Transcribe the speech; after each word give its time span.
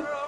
Rock. 0.00 0.21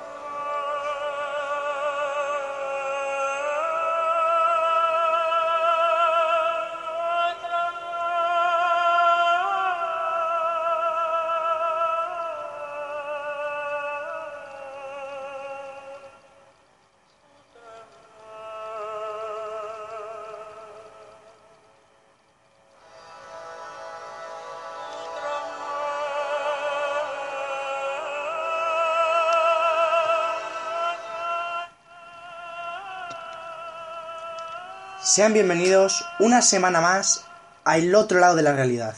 Sean 35.14 35.32
bienvenidos 35.32 36.04
una 36.18 36.42
semana 36.42 36.80
más 36.80 37.23
al 37.62 37.95
otro 37.95 38.18
lado 38.18 38.34
de 38.34 38.42
la 38.42 38.52
realidad. 38.52 38.96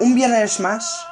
Un 0.00 0.14
viernes 0.14 0.60
más, 0.60 1.06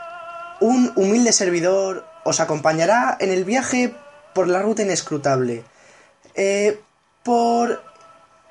un 0.61 0.93
humilde 0.97 1.33
servidor 1.33 2.07
os 2.23 2.41
acompañará 2.41 3.17
en 3.21 3.31
el 3.31 3.47
viaje 3.47 3.97
por 4.35 4.49
la 4.49 4.61
ruta 4.61 4.83
inescrutable, 4.83 5.65
eh, 6.35 6.79
por 7.23 7.83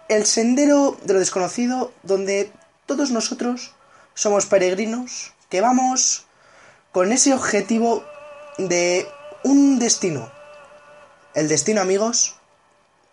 el 0.09 0.25
sendero 0.25 0.97
de 1.03 1.13
lo 1.13 1.19
desconocido 1.19 1.93
donde 2.01 2.51
todos 2.87 3.11
nosotros 3.11 3.75
somos 4.15 4.47
peregrinos 4.47 5.33
que 5.49 5.61
vamos 5.61 6.25
con 6.91 7.11
ese 7.11 7.35
objetivo 7.35 8.03
de 8.57 9.07
un 9.43 9.77
destino. 9.77 10.31
El 11.35 11.49
destino, 11.49 11.81
amigos, 11.81 12.35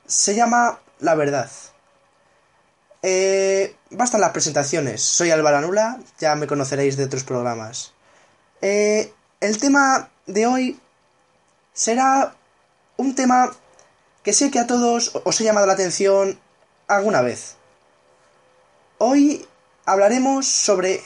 se 0.07 0.35
llama 0.35 0.79
la 0.99 1.15
verdad. 1.15 1.51
Eh, 3.03 3.75
bastan 3.91 4.21
las 4.21 4.31
presentaciones. 4.31 5.03
Soy 5.03 5.31
Álvaro 5.31 5.61
Nula, 5.61 5.99
ya 6.21 6.37
me 6.37 6.47
conoceréis 6.47 6.97
de 6.97 7.05
otros 7.05 7.25
programas. 7.25 7.93
Eh, 8.61 9.13
el 9.41 9.59
tema 9.59 10.11
de 10.27 10.47
hoy 10.47 10.81
será 11.73 12.37
un 12.97 13.17
tema 13.17 13.51
que 14.23 14.33
sé 14.33 14.53
que 14.53 14.61
a 14.61 14.69
todos 14.69 15.21
os 15.25 15.41
he 15.41 15.45
llamado 15.45 15.67
la 15.67 15.73
atención 15.73 16.39
alguna 16.87 17.23
vez. 17.23 17.57
Hoy 18.99 19.49
hablaremos 19.85 20.47
sobre 20.47 21.03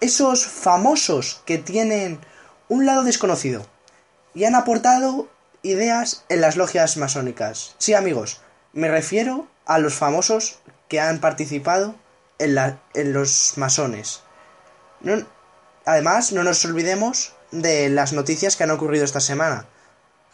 esos 0.00 0.46
famosos 0.46 1.40
que 1.46 1.56
tienen 1.56 2.20
un 2.68 2.84
lado 2.84 3.04
desconocido 3.04 3.66
y 4.34 4.44
han 4.44 4.54
aportado 4.54 5.28
ideas 5.62 6.24
en 6.28 6.42
las 6.42 6.56
logias 6.56 6.98
masónicas. 6.98 7.74
Sí, 7.78 7.94
amigos, 7.94 8.42
me 8.74 8.88
refiero 8.88 9.48
a 9.64 9.78
los 9.78 9.94
famosos 9.94 10.58
que 10.88 11.00
han 11.00 11.20
participado 11.20 11.94
en, 12.38 12.54
la, 12.54 12.80
en 12.94 13.12
los 13.12 13.54
masones. 13.56 14.22
además, 15.84 16.32
no 16.32 16.42
nos 16.44 16.64
olvidemos 16.64 17.34
de 17.50 17.88
las 17.88 18.12
noticias 18.12 18.56
que 18.56 18.64
han 18.64 18.70
ocurrido 18.70 19.04
esta 19.04 19.20
semana. 19.20 19.66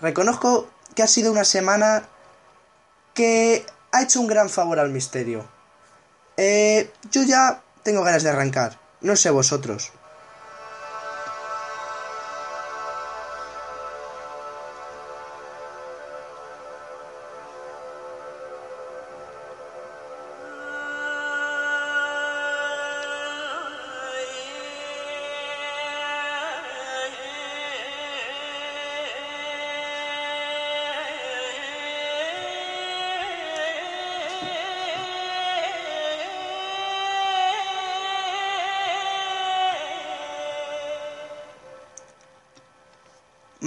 Reconozco 0.01 0.69
que 0.95 1.03
ha 1.03 1.07
sido 1.07 1.33
una 1.33 1.45
semana 1.45 2.09
que 3.15 3.65
ha 3.93 4.03
hecho 4.03 4.21
un 4.21 4.27
gran 4.27 4.49
favor 4.49 4.79
al 4.79 4.91
misterio. 4.91 5.47
Eh, 6.37 6.91
yo 7.11 7.23
ya 7.23 7.63
tengo 7.83 8.03
ganas 8.03 8.23
de 8.23 8.31
arrancar, 8.31 8.79
no 9.01 9.15
sé 9.17 9.31
vosotros. 9.31 9.93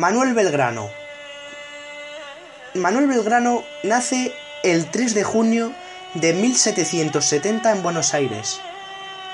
Manuel 0.08 0.34
Belgrano. 0.34 0.90
Manuel 2.76 3.08
Belgrano 3.08 3.66
nace 3.84 4.32
el 4.64 4.90
3 4.90 5.14
de 5.14 5.26
junio 5.26 5.74
de 6.14 6.32
1770 6.32 7.74
en 7.74 7.84
Buenos 7.84 8.14
Aires. 8.14 8.62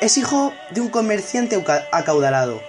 Es 0.01 0.17
hijo 0.17 0.51
de 0.71 0.81
un 0.81 0.89
comerciante 0.89 1.63
acaudalado. 1.91 2.59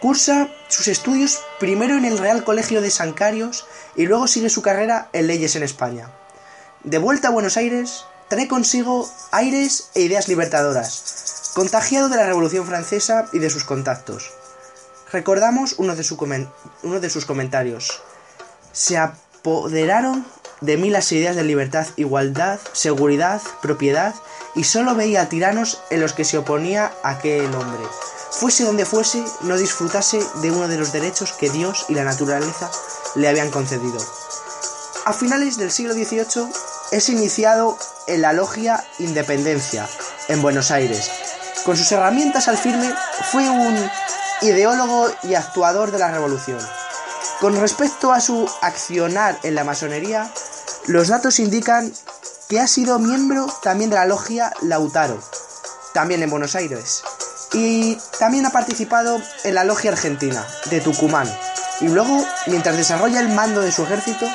Cursa 0.00 0.48
sus 0.68 0.88
estudios 0.88 1.42
primero 1.60 1.98
en 1.98 2.06
el 2.06 2.16
Real 2.16 2.44
Colegio 2.44 2.80
de 2.80 2.88
San 2.90 3.12
Carios 3.12 3.66
y 3.94 4.06
luego 4.06 4.26
sigue 4.26 4.48
su 4.48 4.62
carrera 4.62 5.10
en 5.12 5.26
leyes 5.26 5.54
en 5.54 5.64
España. 5.64 6.08
De 6.82 6.96
vuelta 6.96 7.28
a 7.28 7.32
Buenos 7.32 7.58
Aires, 7.58 8.06
trae 8.28 8.48
consigo 8.48 9.06
aires 9.32 9.90
e 9.92 10.00
ideas 10.00 10.28
libertadoras, 10.28 11.52
contagiado 11.54 12.08
de 12.08 12.16
la 12.16 12.24
Revolución 12.24 12.66
Francesa 12.66 13.26
y 13.34 13.38
de 13.38 13.50
sus 13.50 13.64
contactos. 13.64 14.32
Recordamos 15.14 15.76
uno 15.78 15.94
de, 15.94 16.02
sus 16.02 17.24
comentarios. 17.24 18.02
Se 18.72 18.98
apoderaron 18.98 20.26
de 20.60 20.76
mí 20.76 20.90
las 20.90 21.12
ideas 21.12 21.36
de 21.36 21.44
libertad, 21.44 21.86
igualdad, 21.94 22.58
seguridad, 22.72 23.40
propiedad, 23.62 24.12
y 24.56 24.64
solo 24.64 24.96
veía 24.96 25.28
tiranos 25.28 25.80
en 25.90 26.00
los 26.00 26.14
que 26.14 26.24
se 26.24 26.36
oponía 26.36 26.90
aquel 27.04 27.54
hombre. 27.54 27.84
Fuese 28.32 28.64
donde 28.64 28.84
fuese, 28.84 29.24
no 29.42 29.56
disfrutase 29.56 30.18
de 30.42 30.50
uno 30.50 30.66
de 30.66 30.78
los 30.78 30.92
derechos 30.92 31.32
que 31.32 31.48
Dios 31.48 31.86
y 31.88 31.94
la 31.94 32.02
naturaleza 32.02 32.68
le 33.14 33.28
habían 33.28 33.52
concedido. 33.52 34.04
A 35.04 35.12
finales 35.12 35.58
del 35.58 35.70
siglo 35.70 35.94
XVIII 35.94 36.48
es 36.90 37.08
iniciado 37.08 37.78
en 38.08 38.20
la 38.20 38.32
logia 38.32 38.84
Independencia, 38.98 39.88
en 40.26 40.42
Buenos 40.42 40.72
Aires. 40.72 41.08
Con 41.64 41.76
sus 41.76 41.92
herramientas 41.92 42.48
al 42.48 42.58
firme, 42.58 42.92
fue 43.30 43.48
un 43.48 43.88
ideólogo 44.44 45.08
y 45.22 45.34
actuador 45.34 45.90
de 45.90 45.98
la 45.98 46.10
revolución. 46.10 46.58
Con 47.40 47.56
respecto 47.56 48.12
a 48.12 48.20
su 48.20 48.48
accionar 48.60 49.38
en 49.42 49.54
la 49.54 49.64
masonería, 49.64 50.30
los 50.86 51.08
datos 51.08 51.38
indican 51.38 51.92
que 52.48 52.60
ha 52.60 52.66
sido 52.66 52.98
miembro 52.98 53.46
también 53.62 53.90
de 53.90 53.96
la 53.96 54.06
logia 54.06 54.52
Lautaro, 54.62 55.18
también 55.94 56.22
en 56.22 56.30
Buenos 56.30 56.54
Aires, 56.54 57.02
y 57.52 57.96
también 58.18 58.44
ha 58.44 58.50
participado 58.50 59.20
en 59.44 59.54
la 59.54 59.64
logia 59.64 59.92
argentina 59.92 60.46
de 60.70 60.80
Tucumán, 60.80 61.28
y 61.80 61.88
luego, 61.88 62.24
mientras 62.46 62.76
desarrolla 62.76 63.20
el 63.20 63.30
mando 63.30 63.62
de 63.62 63.72
su 63.72 63.82
ejército, 63.84 64.26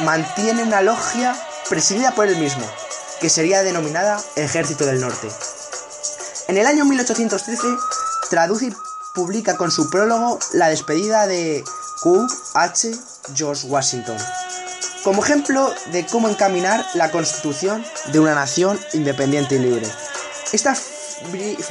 mantiene 0.00 0.62
una 0.62 0.82
logia 0.82 1.34
presidida 1.68 2.10
por 2.12 2.28
él 2.28 2.36
mismo, 2.36 2.64
que 3.20 3.30
sería 3.30 3.62
denominada 3.62 4.20
Ejército 4.36 4.84
del 4.84 5.00
Norte. 5.00 5.28
En 6.48 6.56
el 6.56 6.66
año 6.66 6.84
1813 6.84 7.66
traduce 8.30 8.72
publica 9.18 9.56
con 9.56 9.72
su 9.72 9.90
prólogo 9.90 10.38
la 10.52 10.68
despedida 10.68 11.26
de 11.26 11.64
Q. 12.04 12.28
H. 12.54 12.92
George 13.34 13.66
Washington, 13.66 14.16
como 15.02 15.24
ejemplo 15.24 15.74
de 15.90 16.06
cómo 16.06 16.28
encaminar 16.28 16.86
la 16.94 17.10
constitución 17.10 17.84
de 18.12 18.20
una 18.20 18.36
nación 18.36 18.78
independiente 18.92 19.56
y 19.56 19.58
libre. 19.58 19.88
Esta 20.52 20.76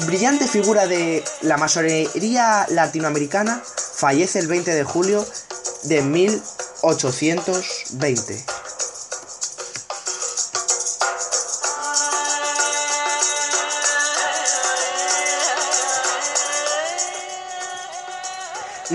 brillante 0.06 0.46
figura 0.46 0.88
de 0.88 1.24
la 1.41 1.56
masonería 1.56 2.66
latinoamericana 2.69 3.64
fallece 3.94 4.40
el 4.40 4.47
20 4.47 4.76
de 4.76 4.84
julio 4.84 5.26
de 5.84 6.02
1820. 6.02 8.56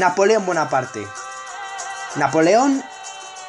Napoleón 0.02 0.44
Bonaparte. 0.44 1.06
Napoleón 2.16 2.82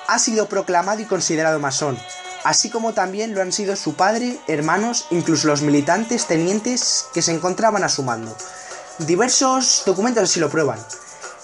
ha 0.06 0.20
sido 0.20 0.48
proclamado 0.48 1.02
y 1.02 1.06
considerado 1.06 1.60
masón, 1.60 1.98
así 2.44 2.70
como 2.70 2.94
también 2.94 3.34
lo 3.34 3.42
han 3.42 3.52
sido 3.52 3.76
su 3.76 3.96
padre, 3.96 4.38
hermanos, 4.46 5.08
incluso 5.10 5.48
los 5.48 5.64
militantes 5.64 6.28
tenientes 6.28 7.06
que 7.12 7.24
se 7.24 7.32
encontraban 7.32 7.84
a 7.84 7.90
su 7.90 8.04
mando. 8.04 8.38
Diversos 9.00 9.82
documentos 9.88 10.26
así 10.26 10.40
lo 10.40 10.52
prueban. 10.52 10.78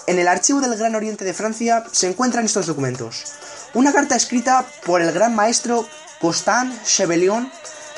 En 0.06 0.20
el 0.20 0.28
archivo 0.28 0.60
del 0.60 0.78
Gran 0.78 0.94
Oriente 0.94 1.24
de 1.24 1.34
Francia 1.34 1.82
se 1.90 2.06
encuentran 2.06 2.44
estos 2.44 2.66
documentos. 2.68 3.24
Una 3.74 3.92
carta 3.92 4.14
escrita 4.14 4.64
por 4.86 5.02
el 5.02 5.10
gran 5.10 5.34
maestro 5.34 5.88
Constant 6.20 6.84
Chevelion 6.84 7.50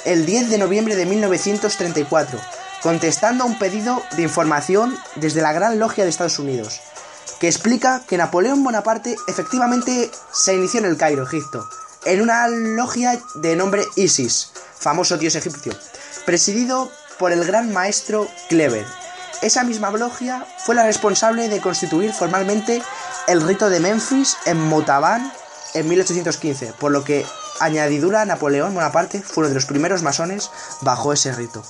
el 0.07 0.25
10 0.25 0.49
de 0.49 0.57
noviembre 0.57 0.97
de 0.97 1.05
1934, 1.05 2.41
contestando 2.83 3.45
a 3.45 3.47
un 3.47 3.59
pedido 3.59 4.03
de 4.17 4.23
información 4.23 4.97
desde 5.17 5.43
la 5.43 5.53
Gran 5.53 5.79
Logia 5.79 6.05
de 6.05 6.11
Estados 6.11 6.39
Unidos. 6.39 6.81
Que 7.41 7.49
explica 7.49 8.03
que 8.07 8.17
Napoleón 8.17 8.63
Bonaparte 8.63 9.17
efectivamente 9.27 10.11
se 10.33 10.55
inició 10.55 10.81
en 10.81 10.87
el 10.87 10.97
Cairo, 10.97 11.25
Egipto, 11.25 11.69
en 12.05 12.21
una 12.21 12.49
logia 12.49 13.21
de 13.35 13.57
nombre 13.57 13.85
Isis, 13.97 14.53
famoso 14.79 15.19
dios 15.19 15.35
egipcio, 15.35 15.73
presidido 16.25 16.91
por 17.19 17.33
el 17.33 17.45
gran 17.45 17.73
maestro 17.73 18.29
Kleber. 18.49 18.87
Esa 19.43 19.65
misma 19.65 19.91
logia 19.91 20.47
fue 20.65 20.75
la 20.75 20.85
responsable 20.85 21.49
de 21.49 21.61
constituir 21.61 22.13
formalmente 22.13 22.83
el 23.27 23.41
rito 23.41 23.71
de 23.71 23.81
Memphis 23.81 24.37
en 24.47 24.59
Motaban 24.59 25.33
en 25.75 25.89
1815, 25.89 26.75
por 26.79 26.93
lo 26.93 27.05
que 27.05 27.27
añadidura 27.61 28.25
Napoleón 28.25 28.75
Bonaparte 28.75 29.23
fue 29.23 29.43
uno 29.43 29.49
de 29.49 29.55
los 29.55 29.67
primeros 29.67 30.03
masones 30.03 30.51
bajo 30.81 31.13
ese 31.13 31.33
rito. 31.33 31.63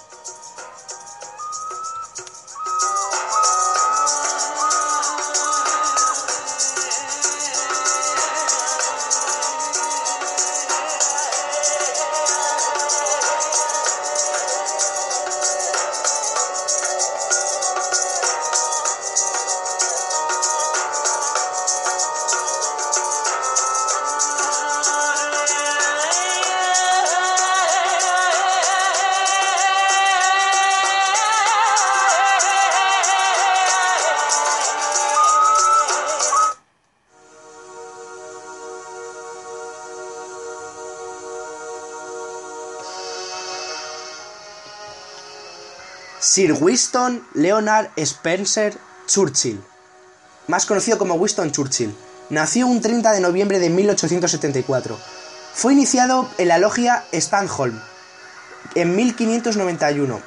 Sir 46.32 46.54
Winston 46.58 47.22
Leonard 47.34 47.90
Spencer 47.94 48.74
Churchill, 49.06 49.62
más 50.46 50.64
conocido 50.64 50.96
como 50.96 51.16
Winston 51.16 51.52
Churchill, 51.52 51.94
nació 52.30 52.68
un 52.68 52.80
30 52.80 53.12
de 53.12 53.20
noviembre 53.20 53.58
de 53.58 53.68
1874. 53.68 54.98
Fue 55.52 55.74
iniciado 55.74 56.26
en 56.38 56.48
la 56.48 56.56
logia 56.56 57.04
Stanholm 57.12 57.78
en 58.74 58.96
1591. 58.96 60.22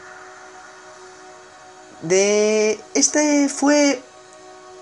De 2.03 2.79
este 2.93 3.49
fue 3.49 3.99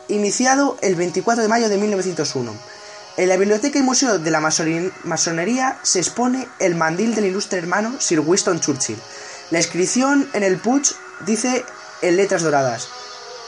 iniciado 0.09 0.77
el 0.81 0.95
24 0.95 1.41
de 1.41 1.47
mayo 1.47 1.69
de 1.69 1.77
1901. 1.77 2.53
En 3.15 3.29
la 3.29 3.37
Biblioteca 3.37 3.79
y 3.79 3.81
Museo 3.81 4.19
de 4.19 4.29
la 4.29 4.41
Masonería 4.41 5.79
se 5.83 5.99
expone 5.99 6.49
el 6.59 6.75
mandil 6.75 7.15
del 7.15 7.27
ilustre 7.27 7.59
hermano 7.59 7.95
Sir 8.01 8.19
Winston 8.19 8.59
Churchill. 8.59 8.99
La 9.51 9.59
inscripción 9.59 10.27
en 10.33 10.43
el 10.43 10.57
Puch 10.57 10.93
dice 11.25 11.65
en 12.01 12.17
letras 12.17 12.43
doradas: 12.43 12.87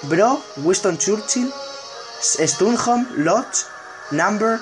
Bro 0.04 0.42
Winston 0.58 0.98
Churchill, 0.98 1.52
Stunholm 2.22 3.08
Lodge, 3.18 3.66
number 4.12 4.60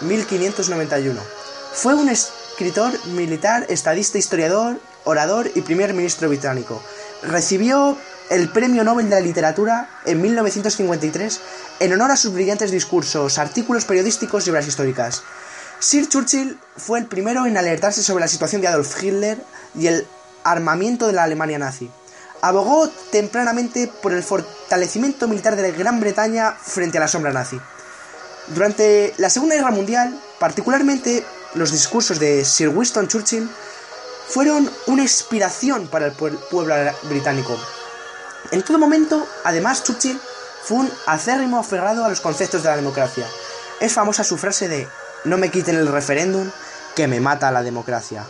1591. 0.00 1.20
Fue 1.72 1.94
un 1.94 2.08
escritor 2.08 2.92
militar, 3.06 3.66
estadista, 3.68 4.18
historiador, 4.18 4.78
orador 5.04 5.50
y 5.54 5.60
primer 5.60 5.94
ministro 5.94 6.28
británico. 6.28 6.80
Recibió 7.22 7.96
el 8.30 8.48
Premio 8.50 8.84
Nobel 8.84 9.10
de 9.10 9.16
la 9.16 9.20
Literatura 9.20 9.88
en 10.06 10.20
1953 10.20 11.40
en 11.80 11.92
honor 11.92 12.10
a 12.10 12.16
sus 12.16 12.32
brillantes 12.32 12.70
discursos, 12.70 13.38
artículos 13.38 13.84
periodísticos 13.84 14.46
y 14.46 14.50
obras 14.50 14.66
históricas. 14.66 15.22
Sir 15.78 16.08
Churchill 16.08 16.58
fue 16.76 17.00
el 17.00 17.06
primero 17.06 17.46
en 17.46 17.56
alertarse 17.56 18.02
sobre 18.02 18.22
la 18.22 18.28
situación 18.28 18.62
de 18.62 18.68
Adolf 18.68 19.02
Hitler 19.02 19.38
y 19.74 19.88
el 19.88 20.06
armamiento 20.44 21.06
de 21.06 21.12
la 21.12 21.24
Alemania 21.24 21.58
nazi. 21.58 21.90
Abogó 22.44 22.90
tempranamente 23.10 23.90
por 24.02 24.12
el 24.12 24.22
fortalecimiento 24.22 25.26
militar 25.26 25.56
de 25.56 25.72
Gran 25.72 25.98
Bretaña 25.98 26.52
frente 26.52 26.98
a 26.98 27.00
la 27.00 27.08
sombra 27.08 27.32
nazi. 27.32 27.58
Durante 28.48 29.14
la 29.16 29.30
Segunda 29.30 29.54
Guerra 29.54 29.70
Mundial, 29.70 30.20
particularmente 30.38 31.24
los 31.54 31.72
discursos 31.72 32.18
de 32.18 32.44
Sir 32.44 32.68
Winston 32.68 33.08
Churchill 33.08 33.48
fueron 34.28 34.70
una 34.88 35.00
inspiración 35.00 35.88
para 35.88 36.04
el 36.04 36.12
pueblo 36.12 36.74
británico. 37.04 37.58
En 38.50 38.60
todo 38.60 38.78
momento, 38.78 39.26
además, 39.44 39.82
Churchill 39.82 40.20
fue 40.64 40.80
un 40.80 40.92
acérrimo 41.06 41.58
aferrado 41.58 42.04
a 42.04 42.10
los 42.10 42.20
conceptos 42.20 42.62
de 42.62 42.68
la 42.68 42.76
democracia. 42.76 43.26
Es 43.80 43.94
famosa 43.94 44.22
su 44.22 44.36
frase 44.36 44.68
de 44.68 44.86
no 45.24 45.38
me 45.38 45.50
quiten 45.50 45.76
el 45.76 45.88
referéndum 45.88 46.50
que 46.94 47.08
me 47.08 47.20
mata 47.20 47.50
la 47.50 47.62
democracia. 47.62 48.26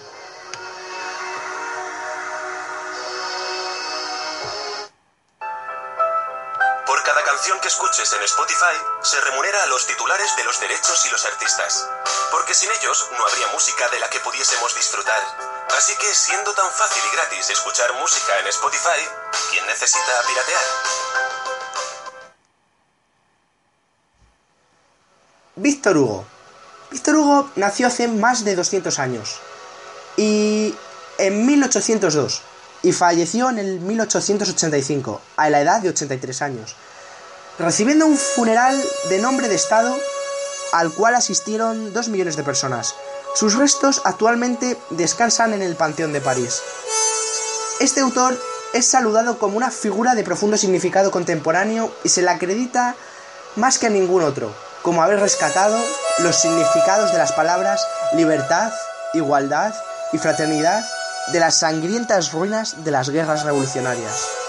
Que 7.35 7.69
escuches 7.69 8.13
en 8.13 8.23
Spotify 8.23 8.77
se 9.03 9.21
remunera 9.21 9.65
a 9.65 9.67
los 9.67 9.87
titulares 9.87 10.37
de 10.37 10.45
los 10.45 10.61
derechos 10.61 11.05
y 11.07 11.11
los 11.11 11.25
artistas, 11.25 11.89
porque 12.31 12.55
sin 12.55 12.71
ellos 12.71 13.09
no 13.19 13.27
habría 13.27 13.49
música 13.53 13.89
de 13.89 13.99
la 13.99 14.09
que 14.09 14.21
pudiésemos 14.21 14.75
disfrutar. 14.77 15.21
Así 15.77 15.95
que 15.97 16.15
siendo 16.15 16.53
tan 16.55 16.71
fácil 16.71 17.03
y 17.11 17.17
gratis 17.17 17.51
escuchar 17.51 17.93
música 18.01 18.39
en 18.39 18.47
Spotify, 18.47 19.01
¿quién 19.51 19.67
necesita 19.67 20.13
piratear? 20.29 20.63
Víctor 25.57 25.97
Hugo. 25.97 26.25
Víctor 26.93 27.17
Hugo 27.17 27.51
nació 27.57 27.89
hace 27.89 28.07
más 28.07 28.45
de 28.45 28.55
200 28.55 28.99
años 29.01 29.41
y 30.17 30.75
en 31.19 31.47
1802 31.47 32.43
y 32.85 32.93
falleció 32.93 33.51
en 33.51 33.59
el 33.59 33.81
1885 33.81 35.21
a 35.37 35.51
la 35.51 35.61
edad 35.61 35.81
de 35.81 35.89
83 35.89 36.43
años 36.43 36.77
recibiendo 37.59 38.07
un 38.07 38.17
funeral 38.17 38.81
de 39.09 39.19
nombre 39.19 39.49
de 39.49 39.55
Estado 39.55 39.97
al 40.73 40.93
cual 40.93 41.15
asistieron 41.15 41.93
dos 41.93 42.09
millones 42.09 42.37
de 42.37 42.43
personas. 42.43 42.95
Sus 43.35 43.55
restos 43.55 44.03
actualmente 44.05 44.77
descansan 44.91 45.53
en 45.53 45.63
el 45.63 45.77
Panteón 45.77 46.13
de 46.13 46.21
París. 46.21 46.63
Este 47.81 48.01
autor 48.01 48.37
es 48.73 48.87
saludado 48.87 49.39
como 49.39 49.57
una 49.57 49.71
figura 49.71 50.15
de 50.15 50.25
profundo 50.25 50.57
significado 50.57 51.11
contemporáneo 51.11 51.95
y 52.03 52.09
se 52.09 52.23
le 52.23 52.31
acredita 52.31 52.97
más 53.57 53.79
que 53.79 53.87
a 53.87 53.91
ningún 53.91 54.23
otro, 54.23 54.53
como 54.83 55.03
haber 55.03 55.21
rescatado 55.21 55.79
los 56.19 56.37
significados 56.37 57.13
de 57.13 57.19
las 57.19 57.33
palabras 57.33 57.87
libertad, 58.15 58.73
igualdad 59.13 59.75
y 60.13 60.19
fraternidad 60.19 60.85
de 61.33 61.41
las 61.41 61.61
sangrientas 61.61 62.33
ruinas 62.33 62.85
de 62.85 62.91
las 62.91 63.11
guerras 63.11 63.45
revolucionarias. 63.45 64.44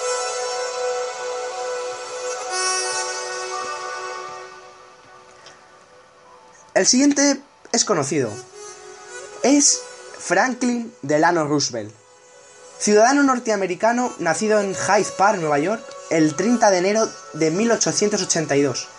El 6.75 6.85
siguiente 6.85 7.39
es 7.71 7.85
conocido. 7.85 8.29
Es 9.43 9.79
Franklin 10.19 10.93
Delano 11.03 11.47
Roosevelt, 11.47 11.93
ciudadano 12.79 13.23
norteamericano 13.23 14.13
nacido 14.19 14.59
en 14.59 14.75
Hyde 14.75 15.07
Park, 15.17 15.39
Nueva 15.39 15.57
York, 15.57 15.81
el 16.09 16.35
30 16.35 16.71
de 16.71 16.77
enero 16.77 17.09
de 17.31 17.49
1882 17.49 18.89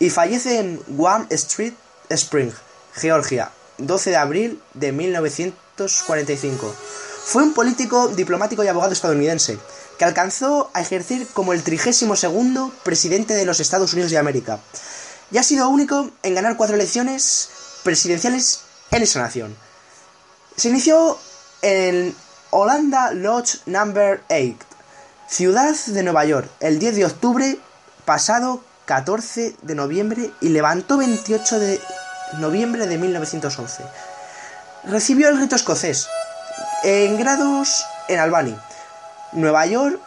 y 0.00 0.10
fallece 0.10 0.58
en 0.58 0.82
Guam 0.88 1.28
Street, 1.30 1.74
Spring, 2.08 2.50
Georgia, 2.96 3.52
12 3.78 4.10
de 4.10 4.16
abril 4.16 4.62
de 4.74 4.90
1945. 4.90 6.74
Fue 7.26 7.44
un 7.44 7.54
político, 7.54 8.08
diplomático 8.08 8.64
y 8.64 8.66
abogado 8.66 8.92
estadounidense 8.92 9.56
que 9.98 10.04
alcanzó 10.04 10.68
a 10.74 10.80
ejercer 10.80 11.28
como 11.28 11.52
el 11.52 11.62
32 11.62 12.72
presidente 12.82 13.34
de 13.34 13.44
los 13.44 13.60
Estados 13.60 13.92
Unidos 13.92 14.10
de 14.10 14.18
América 14.18 14.58
y 15.30 15.38
ha 15.38 15.42
sido 15.42 15.68
único 15.68 16.10
en 16.22 16.34
ganar 16.34 16.56
cuatro 16.56 16.76
elecciones 16.76 17.48
presidenciales 17.82 18.60
en 18.90 19.02
esa 19.02 19.20
nación. 19.20 19.56
Se 20.56 20.68
inició 20.68 21.18
en 21.62 22.14
Holanda 22.50 23.12
Lodge 23.12 23.60
Number 23.66 24.22
8, 24.28 24.56
ciudad 25.28 25.74
de 25.86 26.02
Nueva 26.02 26.24
York, 26.24 26.50
el 26.60 26.78
10 26.78 26.96
de 26.96 27.04
octubre 27.04 27.58
pasado 28.04 28.62
14 28.86 29.54
de 29.62 29.74
noviembre 29.74 30.32
y 30.40 30.48
levantó 30.48 30.98
28 30.98 31.58
de 31.60 31.80
noviembre 32.38 32.86
de 32.86 32.98
1911. 32.98 33.84
Recibió 34.84 35.28
el 35.28 35.38
rito 35.38 35.54
escocés 35.54 36.08
en 36.82 37.16
grados 37.18 37.84
en 38.08 38.18
Albany, 38.18 38.56
Nueva 39.32 39.66
York, 39.66 40.00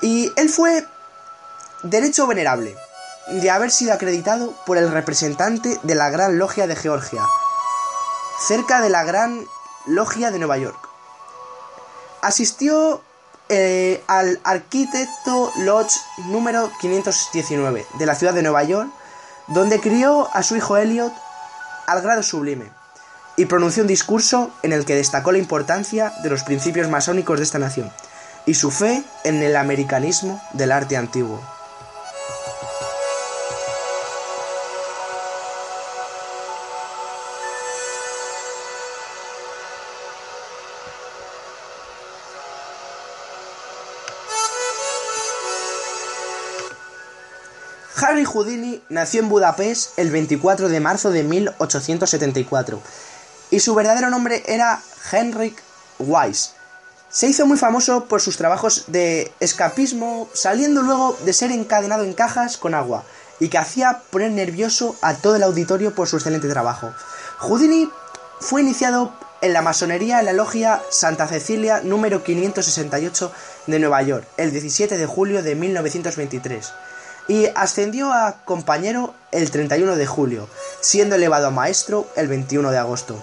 y 0.00 0.32
él 0.36 0.48
fue 0.48 0.86
derecho 1.82 2.26
venerable 2.26 2.74
de 3.30 3.50
haber 3.50 3.70
sido 3.70 3.92
acreditado 3.92 4.52
por 4.66 4.76
el 4.76 4.90
representante 4.90 5.78
de 5.82 5.94
la 5.94 6.10
Gran 6.10 6.38
Logia 6.38 6.66
de 6.66 6.76
Georgia, 6.76 7.22
cerca 8.46 8.80
de 8.80 8.90
la 8.90 9.04
Gran 9.04 9.44
Logia 9.86 10.30
de 10.30 10.38
Nueva 10.38 10.58
York. 10.58 10.88
Asistió 12.22 13.02
eh, 13.48 14.02
al 14.06 14.40
Arquitecto 14.44 15.52
Lodge 15.58 15.96
número 16.26 16.70
519 16.80 17.86
de 17.98 18.06
la 18.06 18.14
ciudad 18.14 18.34
de 18.34 18.42
Nueva 18.42 18.62
York, 18.64 18.90
donde 19.48 19.80
crió 19.80 20.28
a 20.34 20.42
su 20.42 20.56
hijo 20.56 20.76
Elliot 20.76 21.12
al 21.86 22.02
grado 22.02 22.22
sublime 22.22 22.70
y 23.36 23.46
pronunció 23.46 23.82
un 23.82 23.88
discurso 23.88 24.50
en 24.62 24.72
el 24.72 24.84
que 24.84 24.94
destacó 24.94 25.32
la 25.32 25.38
importancia 25.38 26.12
de 26.22 26.30
los 26.30 26.42
principios 26.42 26.88
masónicos 26.88 27.38
de 27.38 27.44
esta 27.44 27.58
nación 27.58 27.90
y 28.46 28.54
su 28.54 28.70
fe 28.70 29.02
en 29.24 29.42
el 29.42 29.56
americanismo 29.56 30.40
del 30.52 30.72
arte 30.72 30.96
antiguo. 30.96 31.40
Harry 48.20 48.26
Houdini 48.26 48.82
nació 48.90 49.20
en 49.20 49.30
Budapest 49.30 49.98
el 49.98 50.10
24 50.10 50.68
de 50.68 50.78
marzo 50.78 51.10
de 51.10 51.22
1874 51.22 52.78
y 53.50 53.60
su 53.60 53.74
verdadero 53.74 54.10
nombre 54.10 54.42
era 54.46 54.82
Henrik 55.10 55.62
Weiss. 55.98 56.52
Se 57.08 57.28
hizo 57.28 57.46
muy 57.46 57.56
famoso 57.56 58.04
por 58.04 58.20
sus 58.20 58.36
trabajos 58.36 58.84
de 58.88 59.32
escapismo, 59.40 60.28
saliendo 60.34 60.82
luego 60.82 61.16
de 61.24 61.32
ser 61.32 61.50
encadenado 61.50 62.04
en 62.04 62.12
cajas 62.12 62.58
con 62.58 62.74
agua, 62.74 63.04
y 63.40 63.48
que 63.48 63.56
hacía 63.56 64.02
poner 64.10 64.32
nervioso 64.32 64.96
a 65.00 65.14
todo 65.14 65.36
el 65.36 65.42
auditorio 65.42 65.94
por 65.94 66.06
su 66.06 66.16
excelente 66.16 66.48
trabajo. 66.48 66.92
Houdini 67.38 67.88
fue 68.38 68.60
iniciado 68.60 69.14
en 69.40 69.54
la 69.54 69.62
masonería 69.62 70.20
en 70.20 70.26
la 70.26 70.34
logia 70.34 70.82
Santa 70.90 71.26
Cecilia 71.26 71.80
número 71.82 72.22
568 72.22 73.32
de 73.66 73.78
Nueva 73.78 74.02
York, 74.02 74.26
el 74.36 74.52
17 74.52 74.98
de 74.98 75.06
julio 75.06 75.42
de 75.42 75.54
1923 75.54 76.70
y 77.28 77.46
ascendió 77.54 78.12
a 78.12 78.44
compañero 78.44 79.14
el 79.32 79.50
31 79.50 79.96
de 79.96 80.06
julio, 80.06 80.48
siendo 80.80 81.14
elevado 81.14 81.48
a 81.48 81.50
maestro 81.50 82.08
el 82.16 82.28
21 82.28 82.70
de 82.70 82.78
agosto. 82.78 83.22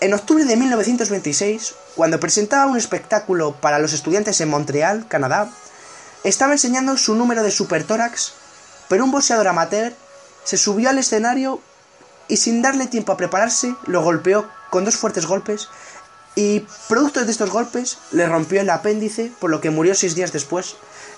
En 0.00 0.14
octubre 0.14 0.44
de 0.44 0.56
1926, 0.56 1.74
cuando 1.94 2.20
presentaba 2.20 2.70
un 2.70 2.76
espectáculo 2.76 3.52
para 3.54 3.78
los 3.78 3.92
estudiantes 3.92 4.40
en 4.40 4.50
Montreal, 4.50 5.06
Canadá, 5.08 5.48
estaba 6.24 6.52
enseñando 6.52 6.96
su 6.96 7.14
número 7.14 7.42
de 7.42 7.50
supertórax, 7.50 8.32
pero 8.88 9.04
un 9.04 9.10
boxeador 9.10 9.48
amateur 9.48 9.94
se 10.44 10.56
subió 10.56 10.90
al 10.90 10.98
escenario 10.98 11.60
y 12.28 12.36
sin 12.36 12.62
darle 12.62 12.86
tiempo 12.86 13.12
a 13.12 13.16
prepararse, 13.16 13.74
lo 13.86 14.02
golpeó 14.02 14.48
con 14.70 14.84
dos 14.84 14.96
fuertes 14.96 15.26
golpes 15.26 15.68
y 16.34 16.60
producto 16.88 17.24
de 17.24 17.30
estos 17.30 17.50
golpes 17.50 17.98
le 18.12 18.26
rompió 18.26 18.60
el 18.60 18.70
apéndice, 18.70 19.32
por 19.40 19.50
lo 19.50 19.60
que 19.60 19.70
murió 19.70 19.94
seis 19.94 20.14
días 20.14 20.32
después 20.32 20.76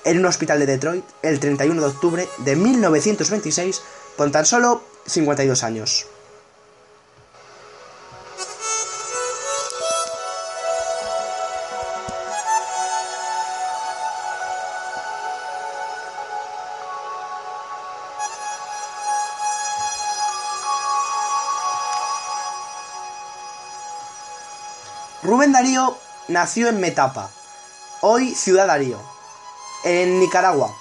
en 0.09 0.19
un 0.19 0.27
hospital 0.27 0.59
de 0.59 0.67
Detroit 0.67 1.05
el 1.23 1.39
31 1.39 1.81
de 1.81 1.87
octubre 1.87 2.29
de 2.39 2.57
1926 2.57 3.83
con 4.17 4.33
tan 4.33 4.47
solo 4.47 4.83
52 5.07 5.63
años. 5.65 6.07
Rubén 25.23 25.53
Darío 25.53 25.99
nació 26.29 26.69
en 26.69 26.81
Metapa, 26.81 27.29
hoy 28.01 28.35
Ciudad 28.35 28.67
Darío, 28.67 29.18
en 29.85 30.21
Nicaragua, 30.21 30.75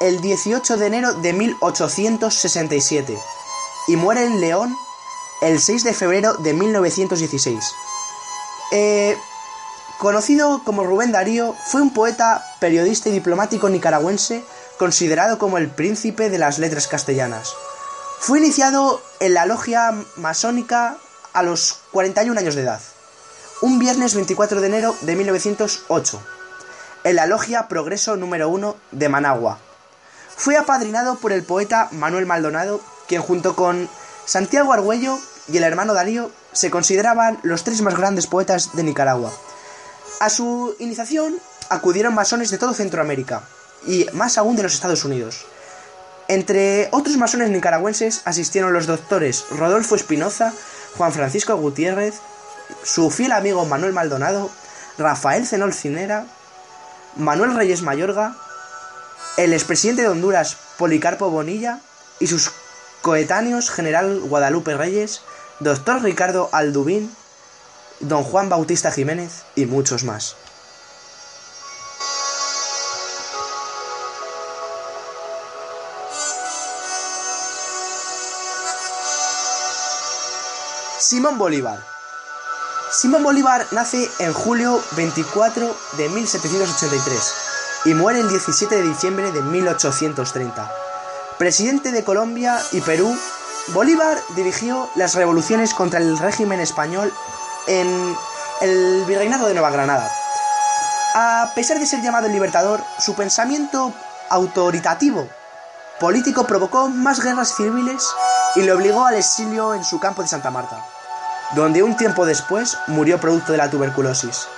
el 0.00 0.20
18 0.20 0.76
de 0.76 0.86
enero 0.86 1.14
de 1.14 1.32
1867 1.32 3.18
y 3.88 3.96
muere 3.96 4.24
en 4.24 4.40
León 4.40 4.76
el 5.42 5.60
6 5.60 5.84
de 5.84 5.94
febrero 5.94 6.34
de 6.34 6.52
1916. 6.54 7.74
Eh, 8.72 9.16
conocido 9.98 10.62
como 10.64 10.84
Rubén 10.84 11.12
Darío, 11.12 11.54
fue 11.66 11.82
un 11.82 11.92
poeta, 11.92 12.44
periodista 12.60 13.08
y 13.08 13.12
diplomático 13.12 13.68
nicaragüense 13.68 14.44
considerado 14.78 15.38
como 15.38 15.58
el 15.58 15.70
príncipe 15.70 16.30
de 16.30 16.38
las 16.38 16.58
letras 16.58 16.88
castellanas. 16.88 17.54
Fue 18.20 18.38
iniciado 18.38 19.02
en 19.20 19.34
la 19.34 19.46
logia 19.46 19.92
masónica 20.16 20.96
a 21.32 21.42
los 21.42 21.80
41 21.92 22.38
años 22.38 22.54
de 22.54 22.62
edad, 22.62 22.80
un 23.60 23.78
viernes 23.78 24.14
24 24.14 24.60
de 24.60 24.66
enero 24.66 24.96
de 25.02 25.16
1908 25.16 26.33
en 27.04 27.16
la 27.16 27.26
logia 27.26 27.68
Progreso 27.68 28.16
número 28.16 28.48
1 28.48 28.76
de 28.90 29.08
Managua. 29.08 29.58
Fue 30.36 30.56
apadrinado 30.56 31.16
por 31.16 31.32
el 31.32 31.44
poeta 31.44 31.88
Manuel 31.92 32.26
Maldonado, 32.26 32.80
quien 33.06 33.20
junto 33.20 33.54
con 33.54 33.88
Santiago 34.24 34.72
Argüello 34.72 35.18
y 35.48 35.58
el 35.58 35.64
hermano 35.64 35.92
Darío 35.92 36.30
se 36.52 36.70
consideraban 36.70 37.38
los 37.42 37.62
tres 37.62 37.82
más 37.82 37.96
grandes 37.96 38.26
poetas 38.26 38.74
de 38.74 38.82
Nicaragua. 38.82 39.30
A 40.20 40.30
su 40.30 40.74
iniciación 40.78 41.36
acudieron 41.68 42.14
masones 42.14 42.50
de 42.50 42.58
todo 42.58 42.72
Centroamérica 42.72 43.42
y 43.86 44.06
más 44.14 44.38
aún 44.38 44.56
de 44.56 44.62
los 44.62 44.74
Estados 44.74 45.04
Unidos. 45.04 45.44
Entre 46.28 46.88
otros 46.90 47.18
masones 47.18 47.50
nicaragüenses 47.50 48.22
asistieron 48.24 48.72
los 48.72 48.86
doctores 48.86 49.44
Rodolfo 49.50 49.94
Espinoza, 49.94 50.54
Juan 50.96 51.12
Francisco 51.12 51.54
Gutiérrez, 51.56 52.14
su 52.82 53.10
fiel 53.10 53.32
amigo 53.32 53.66
Manuel 53.66 53.92
Maldonado, 53.92 54.50
Rafael 54.96 55.46
Zenol 55.46 55.74
Cinera, 55.74 56.24
Manuel 57.16 57.54
Reyes 57.54 57.82
Mayorga, 57.82 58.34
el 59.36 59.52
expresidente 59.52 60.02
de 60.02 60.08
Honduras 60.08 60.56
Policarpo 60.78 61.30
Bonilla 61.30 61.80
y 62.18 62.26
sus 62.26 62.50
coetáneos 63.02 63.70
General 63.70 64.20
Guadalupe 64.20 64.76
Reyes, 64.76 65.22
Doctor 65.60 66.02
Ricardo 66.02 66.48
Aldubín, 66.52 67.14
Don 68.00 68.24
Juan 68.24 68.48
Bautista 68.48 68.90
Jiménez 68.90 69.44
y 69.54 69.66
muchos 69.66 70.02
más. 70.02 70.36
Simón 80.98 81.38
Bolívar 81.38 81.93
Simón 82.96 83.24
Bolívar 83.24 83.66
nace 83.72 84.08
en 84.20 84.32
julio 84.32 84.80
24 84.92 85.76
de 85.96 86.08
1783 86.10 87.34
y 87.86 87.94
muere 87.94 88.20
el 88.20 88.28
17 88.28 88.72
de 88.72 88.82
diciembre 88.82 89.32
de 89.32 89.42
1830. 89.42 90.70
Presidente 91.36 91.90
de 91.90 92.04
Colombia 92.04 92.56
y 92.70 92.80
Perú, 92.82 93.12
Bolívar 93.72 94.16
dirigió 94.36 94.88
las 94.94 95.16
revoluciones 95.16 95.74
contra 95.74 95.98
el 95.98 96.16
régimen 96.18 96.60
español 96.60 97.12
en 97.66 98.16
el 98.60 99.04
virreinato 99.06 99.46
de 99.46 99.54
Nueva 99.54 99.70
Granada. 99.70 100.08
A 101.16 101.50
pesar 101.56 101.80
de 101.80 101.86
ser 101.86 102.00
llamado 102.00 102.28
el 102.28 102.32
libertador, 102.32 102.80
su 103.00 103.16
pensamiento 103.16 103.92
autoritativo 104.30 105.28
político 105.98 106.46
provocó 106.46 106.88
más 106.88 107.20
guerras 107.20 107.56
civiles 107.56 108.06
y 108.54 108.62
le 108.62 108.72
obligó 108.72 109.04
al 109.04 109.16
exilio 109.16 109.74
en 109.74 109.82
su 109.82 109.98
campo 109.98 110.22
de 110.22 110.28
Santa 110.28 110.52
Marta 110.52 110.80
donde 111.54 111.82
un 111.82 111.96
tiempo 111.96 112.26
después 112.26 112.78
murió 112.86 113.20
producto 113.20 113.52
de 113.52 113.58
la 113.58 113.70
tuberculosis. 113.70 114.48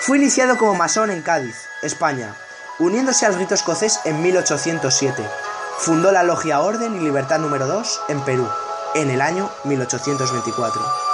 Fue 0.00 0.18
iniciado 0.18 0.58
como 0.58 0.74
masón 0.74 1.10
en 1.10 1.22
Cádiz, 1.22 1.56
España, 1.82 2.34
uniéndose 2.78 3.26
al 3.26 3.34
rito 3.34 3.54
escocés 3.54 4.00
en 4.04 4.20
1807. 4.22 5.22
Fundó 5.78 6.12
la 6.12 6.22
Logia 6.22 6.60
Orden 6.60 6.96
y 6.96 7.00
Libertad 7.00 7.38
número 7.38 7.66
2 7.66 8.02
en 8.08 8.20
Perú, 8.22 8.48
en 8.94 9.10
el 9.10 9.20
año 9.20 9.50
1824. 9.64 11.13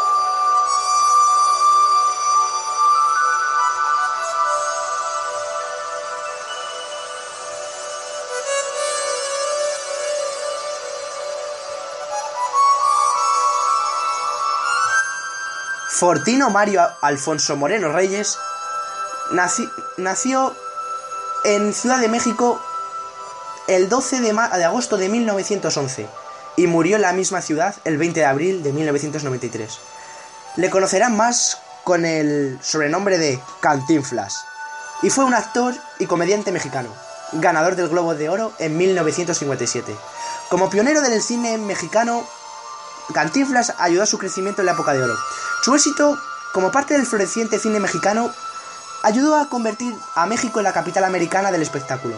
Fortino 16.01 16.49
Mario 16.49 16.81
Alfonso 17.03 17.57
Moreno 17.57 17.93
Reyes 17.93 18.39
nació 19.99 20.57
en 21.45 21.75
Ciudad 21.75 21.99
de 21.99 22.09
México 22.09 22.59
el 23.69 23.91
12 23.91 24.23
de, 24.23 24.31
agosto 24.65 24.97
de 24.97 25.11
1911 25.11 26.09
y 26.57 26.67
murió 26.69 26.97
en 26.97 27.03
la 27.03 27.13
misma 27.13 27.43
ciudad 27.43 27.75
el 27.85 27.99
20 27.99 28.19
de 28.19 28.25
abril 28.25 28.63
de 28.63 28.73
1993. 28.73 29.79
Le 30.57 30.71
conocerán 30.71 31.19
más 31.19 31.59
con 31.85 32.07
el 32.07 32.59
sobrenombre 32.63 33.19
de 33.19 33.39
Cantinflas 33.61 34.47
y 35.03 35.11
fue 35.11 35.27
un 35.27 35.35
actor 35.35 35.75
y 35.99 36.07
comediante 36.07 36.51
mexicano, 36.51 36.89
ganador 37.33 37.77
del 37.77 37.91
Globo 37.91 38.15
de 38.15 38.31
Oro 38.31 38.55
en 38.59 38.79
1957. 38.79 39.95
Como 40.49 40.71
pionero 40.71 41.03
del 41.03 41.21
cine 41.21 41.59
mexicano, 41.59 42.27
Cantinflas 43.13 43.75
ayudó 43.77 44.05
a 44.05 44.07
su 44.07 44.17
crecimiento 44.17 44.63
en 44.63 44.67
la 44.67 44.73
época 44.73 44.95
de 44.95 45.03
oro. 45.03 45.19
Su 45.63 45.75
éxito 45.75 46.19
como 46.53 46.73
parte 46.73 46.95
del 46.95 47.07
floreciente 47.07 47.59
cine 47.59 47.81
mexicano 47.81 48.31
ayudó 49.03 49.37
a 49.37 49.49
convertir 49.49 49.95
a 50.15 50.25
México 50.25 50.59
en 50.61 50.65
la 50.65 50.73
capital 50.73 51.05
americana 51.05 51.53
del 51.53 51.61
espectáculo. 51.63 52.17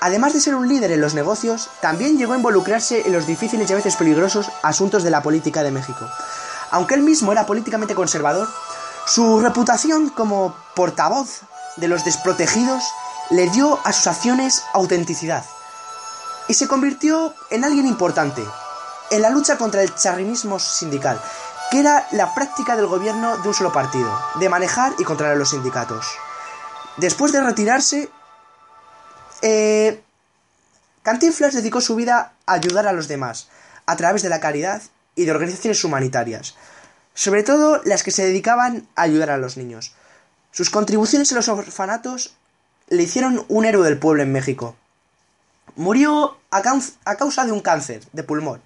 Además 0.00 0.32
de 0.32 0.40
ser 0.40 0.54
un 0.54 0.68
líder 0.68 0.90
en 0.90 1.00
los 1.00 1.14
negocios, 1.14 1.68
también 1.80 2.16
llegó 2.16 2.32
a 2.32 2.36
involucrarse 2.36 3.06
en 3.06 3.12
los 3.12 3.26
difíciles 3.26 3.68
y 3.68 3.72
a 3.72 3.76
veces 3.76 3.96
peligrosos 3.96 4.50
asuntos 4.62 5.04
de 5.04 5.10
la 5.10 5.22
política 5.22 5.62
de 5.62 5.70
México. 5.70 6.08
Aunque 6.70 6.94
él 6.94 7.02
mismo 7.02 7.30
era 7.30 7.46
políticamente 7.46 7.94
conservador, 7.94 8.48
su 9.06 9.40
reputación 9.40 10.08
como 10.08 10.56
portavoz 10.74 11.42
de 11.76 11.88
los 11.88 12.04
desprotegidos 12.04 12.82
le 13.30 13.50
dio 13.50 13.78
a 13.84 13.92
sus 13.92 14.06
acciones 14.06 14.62
autenticidad 14.72 15.44
y 16.48 16.54
se 16.54 16.68
convirtió 16.68 17.34
en 17.50 17.64
alguien 17.64 17.86
importante 17.86 18.42
en 19.10 19.22
la 19.22 19.30
lucha 19.30 19.58
contra 19.58 19.82
el 19.82 19.94
charrinismo 19.94 20.58
sindical, 20.58 21.20
que 21.72 21.80
era 21.80 22.06
la 22.12 22.34
práctica 22.34 22.76
del 22.76 22.86
gobierno 22.86 23.38
de 23.38 23.48
un 23.48 23.54
solo 23.54 23.72
partido, 23.72 24.14
de 24.38 24.50
manejar 24.50 24.92
y 24.98 25.04
controlar 25.04 25.38
los 25.38 25.52
sindicatos. 25.52 26.06
Después 26.98 27.32
de 27.32 27.40
retirarse, 27.40 28.10
eh, 29.40 30.02
Cantinflas 31.02 31.54
dedicó 31.54 31.80
su 31.80 31.96
vida 31.96 32.34
a 32.44 32.52
ayudar 32.52 32.86
a 32.86 32.92
los 32.92 33.08
demás, 33.08 33.48
a 33.86 33.96
través 33.96 34.20
de 34.20 34.28
la 34.28 34.38
caridad 34.38 34.82
y 35.16 35.24
de 35.24 35.30
organizaciones 35.30 35.82
humanitarias, 35.82 36.56
sobre 37.14 37.42
todo 37.42 37.80
las 37.86 38.02
que 38.02 38.10
se 38.10 38.26
dedicaban 38.26 38.86
a 38.94 39.02
ayudar 39.04 39.30
a 39.30 39.38
los 39.38 39.56
niños. 39.56 39.94
Sus 40.50 40.68
contribuciones 40.68 41.32
en 41.32 41.36
los 41.36 41.48
orfanatos 41.48 42.34
le 42.88 43.04
hicieron 43.04 43.46
un 43.48 43.64
héroe 43.64 43.88
del 43.88 43.98
pueblo 43.98 44.22
en 44.22 44.32
México. 44.32 44.76
Murió 45.76 46.36
a, 46.50 46.60
causa 46.60 47.46
de 47.46 47.52
un 47.52 47.60
cáncer 47.60 48.02
de 48.12 48.24
pulmón 48.24 48.60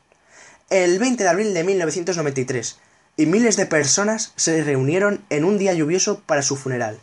el 0.71 0.99
20 0.99 1.23
de 1.23 1.31
abril 1.31 1.55
de 1.55 1.63
1993 1.63 2.81
y 3.17 3.27
miles 3.27 3.57
de 3.57 3.67
personas 3.67 4.33
se 4.37 4.63
reunieron 4.63 5.25
en 5.31 5.45
un 5.45 5.59
día 5.59 5.73
lluvioso 5.73 6.21
para 6.21 6.43
su 6.43 6.57
funeral. 6.57 6.99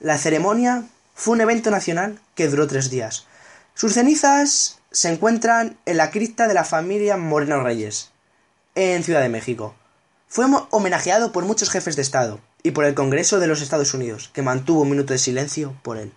La 0.00 0.18
ceremonia 0.18 0.84
fue 1.14 1.34
un 1.34 1.40
evento 1.40 1.70
nacional 1.70 2.20
que 2.34 2.48
duró 2.48 2.66
tres 2.66 2.90
días. 2.90 3.26
Sus 3.74 3.94
cenizas 3.94 4.78
se 4.90 5.10
encuentran 5.10 5.76
en 5.86 5.96
la 5.96 6.10
cripta 6.10 6.48
de 6.48 6.54
la 6.54 6.64
familia 6.64 7.16
Moreno 7.16 7.62
Reyes, 7.62 8.10
en 8.74 9.02
Ciudad 9.02 9.22
de 9.22 9.28
México. 9.28 9.74
Fue 10.28 10.46
homenajeado 10.70 11.32
por 11.32 11.44
muchos 11.44 11.70
jefes 11.70 11.96
de 11.96 12.02
Estado 12.02 12.40
y 12.62 12.72
por 12.72 12.84
el 12.84 12.94
Congreso 12.94 13.40
de 13.40 13.46
los 13.46 13.62
Estados 13.62 13.94
Unidos, 13.94 14.30
que 14.32 14.42
mantuvo 14.42 14.82
un 14.82 14.90
minuto 14.90 15.12
de 15.12 15.18
silencio 15.18 15.74
por 15.82 15.96
él. 15.96 16.12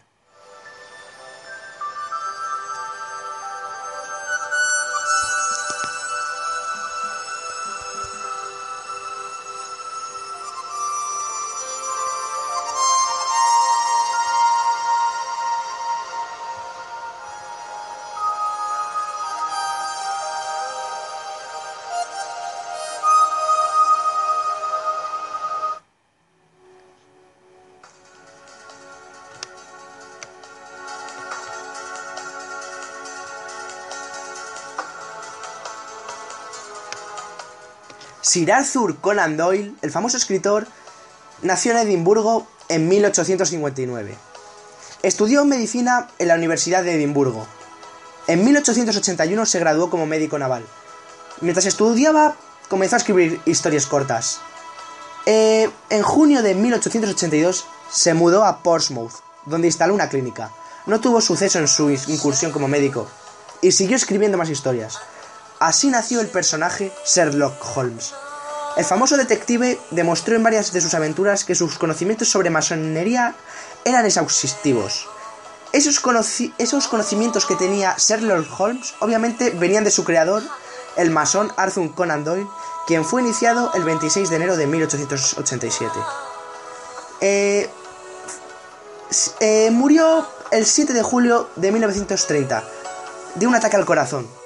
Sir 38.21 38.51
Arthur 38.51 38.97
Conan 38.97 39.35
Doyle, 39.35 39.73
el 39.81 39.91
famoso 39.91 40.17
escritor, 40.17 40.67
nació 41.41 41.71
en 41.71 41.79
Edimburgo 41.79 42.47
en 42.69 42.87
1859. 42.87 44.15
Estudió 45.01 45.43
medicina 45.43 46.07
en 46.19 46.27
la 46.27 46.35
Universidad 46.35 46.83
de 46.83 46.95
Edimburgo. 46.95 47.47
En 48.27 48.45
1881 48.45 49.45
se 49.47 49.59
graduó 49.59 49.89
como 49.89 50.05
médico 50.05 50.37
naval. 50.37 50.63
Mientras 51.41 51.65
estudiaba, 51.65 52.35
comenzó 52.69 52.95
a 52.95 52.99
escribir 52.99 53.41
historias 53.45 53.87
cortas. 53.87 54.39
Eh, 55.25 55.69
en 55.89 56.03
junio 56.03 56.43
de 56.43 56.53
1882 56.53 57.65
se 57.91 58.13
mudó 58.13 58.45
a 58.45 58.61
Portsmouth, 58.61 59.13
donde 59.47 59.67
instaló 59.67 59.95
una 59.95 60.09
clínica. 60.09 60.51
No 60.85 60.99
tuvo 60.99 61.21
suceso 61.21 61.57
en 61.57 61.67
su 61.67 61.89
incursión 61.89 62.51
como 62.51 62.67
médico 62.67 63.07
y 63.61 63.71
siguió 63.71 63.95
escribiendo 63.95 64.37
más 64.37 64.49
historias. 64.49 64.99
Así 65.61 65.91
nació 65.91 66.21
el 66.21 66.27
personaje 66.27 66.91
Sherlock 67.05 67.53
Holmes. 67.77 68.15
El 68.77 68.83
famoso 68.83 69.15
detective 69.15 69.79
demostró 69.91 70.35
en 70.35 70.41
varias 70.41 70.73
de 70.73 70.81
sus 70.81 70.95
aventuras 70.95 71.43
que 71.43 71.53
sus 71.53 71.77
conocimientos 71.77 72.29
sobre 72.29 72.49
masonería 72.49 73.35
eran 73.85 74.03
exhaustivos. 74.07 75.07
Esos, 75.71 75.99
conocimientos 75.99 77.45
que 77.45 77.55
tenía 77.55 77.95
Sherlock 77.95 78.59
Holmes 78.59 78.95
obviamente 79.01 79.51
venían 79.51 79.83
de 79.83 79.91
su 79.91 80.03
creador, 80.03 80.41
el 80.97 81.11
masón 81.11 81.53
Arthur 81.57 81.93
Conan 81.93 82.23
Doyle, 82.23 82.47
quien 82.87 83.05
fue 83.05 83.21
iniciado 83.21 83.71
el 83.75 83.83
26 83.83 84.31
de 84.31 84.35
enero 84.37 84.57
de 84.57 84.65
1887. 84.65 85.93
Eh, 87.21 87.69
eh, 89.39 89.69
murió 89.69 90.27
el 90.49 90.65
7 90.65 90.91
de 90.91 91.03
julio 91.03 91.51
de 91.55 91.71
1930 91.71 92.63
de 93.35 93.45
un 93.45 93.53
ataque 93.53 93.75
al 93.75 93.85
corazón 93.85 94.40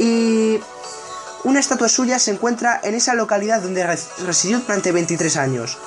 y 0.00 0.58
una 1.44 1.60
estatua 1.60 1.88
suya 1.88 2.18
se 2.18 2.32
encuentra 2.32 2.80
en 2.82 2.94
esa 2.94 3.14
localidad 3.14 3.60
donde 3.60 3.86
residió 4.24 4.60
durante 4.60 4.92
23 4.92 5.36
años. 5.36 5.78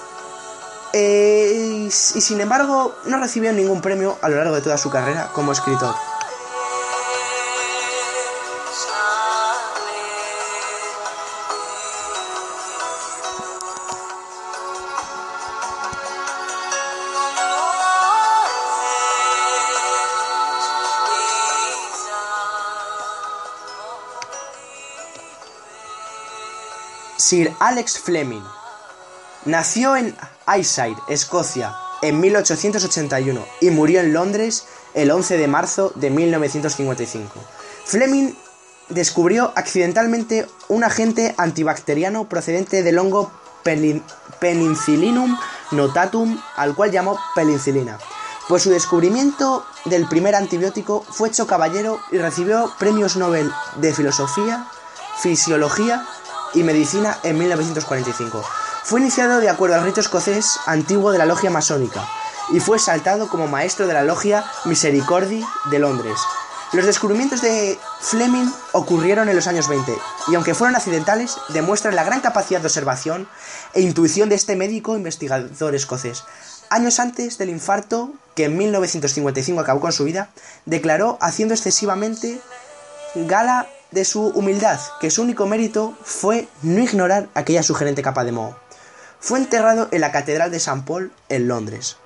Eh, 0.93 1.88
y 1.88 1.91
sin 1.91 2.39
embargo, 2.39 2.95
no 3.06 3.17
recibió 3.17 3.52
ningún 3.52 3.82
premio 3.82 4.17
a 4.21 4.30
lo 4.30 4.38
largo 4.38 4.56
de 4.56 4.62
toda 4.62 4.78
su 4.78 4.91
carrera 4.91 5.30
como 5.34 5.52
escritor. 5.52 5.95
Sir 27.34 27.52
Alex 27.60 27.98
Fleming. 27.98 28.43
Nació 29.46 29.96
en 29.96 30.15
Ayside, 30.46 30.98
Escocia, 31.10 31.76
en 32.04 32.19
1881 32.19 33.43
y 33.60 33.72
murió 33.72 34.02
en 34.02 34.13
Londres 34.13 34.67
el 34.93 35.10
11 35.10 35.39
de 35.39 35.48
marzo 35.48 35.91
de 35.96 36.12
1955. 36.12 37.34
Fleming 37.86 38.34
descubrió 38.89 39.52
accidentalmente 39.56 40.46
un 40.67 40.84
agente 40.84 41.34
antibacteriano 41.39 42.30
procedente 42.30 42.84
del 42.84 43.00
hongo 43.00 43.32
Penicillinum 44.39 45.36
notatum, 45.72 46.39
al 46.56 46.76
cual 46.76 46.91
llamó 46.91 47.17
penicilina. 47.34 47.98
Por 48.48 48.60
su 48.60 48.69
descubrimiento 48.69 49.65
del 49.86 50.08
primer 50.08 50.36
antibiótico 50.36 51.04
fue 51.10 51.30
hecho 51.30 51.48
caballero 51.48 52.00
y 52.12 52.19
recibió 52.19 52.72
premios 52.78 53.17
Nobel 53.17 53.52
de 53.78 53.91
Filosofía, 53.91 54.67
Fisiología 55.17 56.06
y 56.53 56.63
Medicina 56.63 57.17
en 57.23 57.37
1945. 57.37 58.43
Fue 58.83 58.99
iniciado 58.99 59.39
de 59.39 59.49
acuerdo 59.49 59.75
al 59.75 59.83
rito 59.83 60.01
escocés 60.01 60.59
antiguo 60.65 61.11
de 61.11 61.17
la 61.17 61.25
logia 61.25 61.49
masónica 61.49 62.07
y 62.51 62.59
fue 62.59 62.79
saltado 62.79 63.29
como 63.29 63.47
maestro 63.47 63.87
de 63.87 63.93
la 63.93 64.03
logia 64.03 64.43
Misericordi 64.65 65.43
de 65.71 65.79
Londres. 65.79 66.19
Los 66.73 66.87
descubrimientos 66.87 67.41
de 67.41 67.77
Fleming 68.01 68.49
ocurrieron 68.71 69.29
en 69.29 69.35
los 69.35 69.45
años 69.45 69.67
20 69.67 69.95
y 70.27 70.35
aunque 70.35 70.55
fueron 70.55 70.75
accidentales, 70.75 71.37
demuestran 71.49 71.95
la 71.95 72.03
gran 72.03 72.21
capacidad 72.21 72.61
de 72.61 72.65
observación 72.65 73.27
e 73.73 73.81
intuición 73.81 74.27
de 74.27 74.35
este 74.35 74.55
médico 74.55 74.97
investigador 74.97 75.75
escocés. 75.75 76.23
Años 76.71 76.99
antes 76.99 77.37
del 77.37 77.49
infarto, 77.49 78.11
que 78.35 78.45
en 78.45 78.57
1955 78.57 79.61
acabó 79.61 79.81
con 79.81 79.93
su 79.93 80.03
vida, 80.03 80.29
declaró 80.65 81.19
haciendo 81.21 81.53
excesivamente 81.53 82.41
gala 83.13 83.67
de 83.93 84.06
su 84.06 84.27
humildad, 84.29 84.79
que 84.99 85.12
su 85.12 85.21
único 85.21 85.45
mérito 85.45 85.93
fue 86.03 86.47
no 86.62 86.82
ignorar 86.82 87.29
aquella 87.34 87.63
sugerente 87.63 88.01
capa 88.01 88.23
de 88.23 88.32
moho. 88.32 88.56
Fue 89.19 89.39
enterrado 89.39 89.88
en 89.91 90.01
la 90.01 90.12
Catedral 90.12 90.51
de 90.51 90.60
San 90.60 90.84
Paul 90.84 91.12
en 91.29 91.47
Londres. 91.47 91.97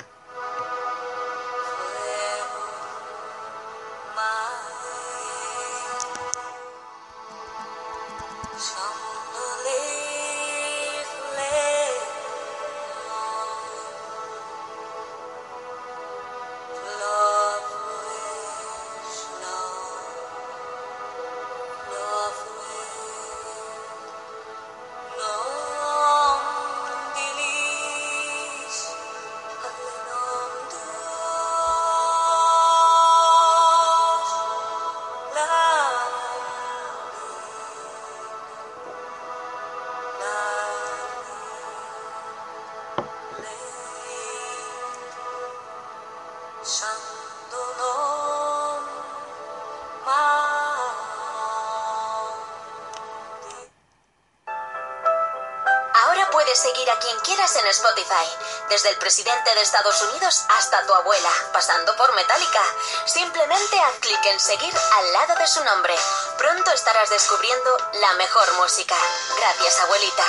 Desde 58.77 58.89
el 58.89 58.97
presidente 58.97 59.55
de 59.55 59.61
Estados 59.61 59.99
Unidos 60.03 60.45
hasta 60.55 60.85
tu 60.85 60.93
abuela, 60.93 61.31
pasando 61.51 61.95
por 61.95 62.13
Metallica. 62.13 62.61
Simplemente 63.07 63.79
haz 63.79 63.95
clic 64.01 64.23
en 64.25 64.39
seguir 64.39 64.71
al 64.97 65.13
lado 65.13 65.33
de 65.33 65.47
su 65.47 65.63
nombre. 65.63 65.95
Pronto 66.37 66.69
estarás 66.69 67.09
descubriendo 67.09 67.75
la 67.93 68.13
mejor 68.13 68.53
música. 68.53 68.93
Gracias, 69.35 69.79
abuelita. 69.79 70.23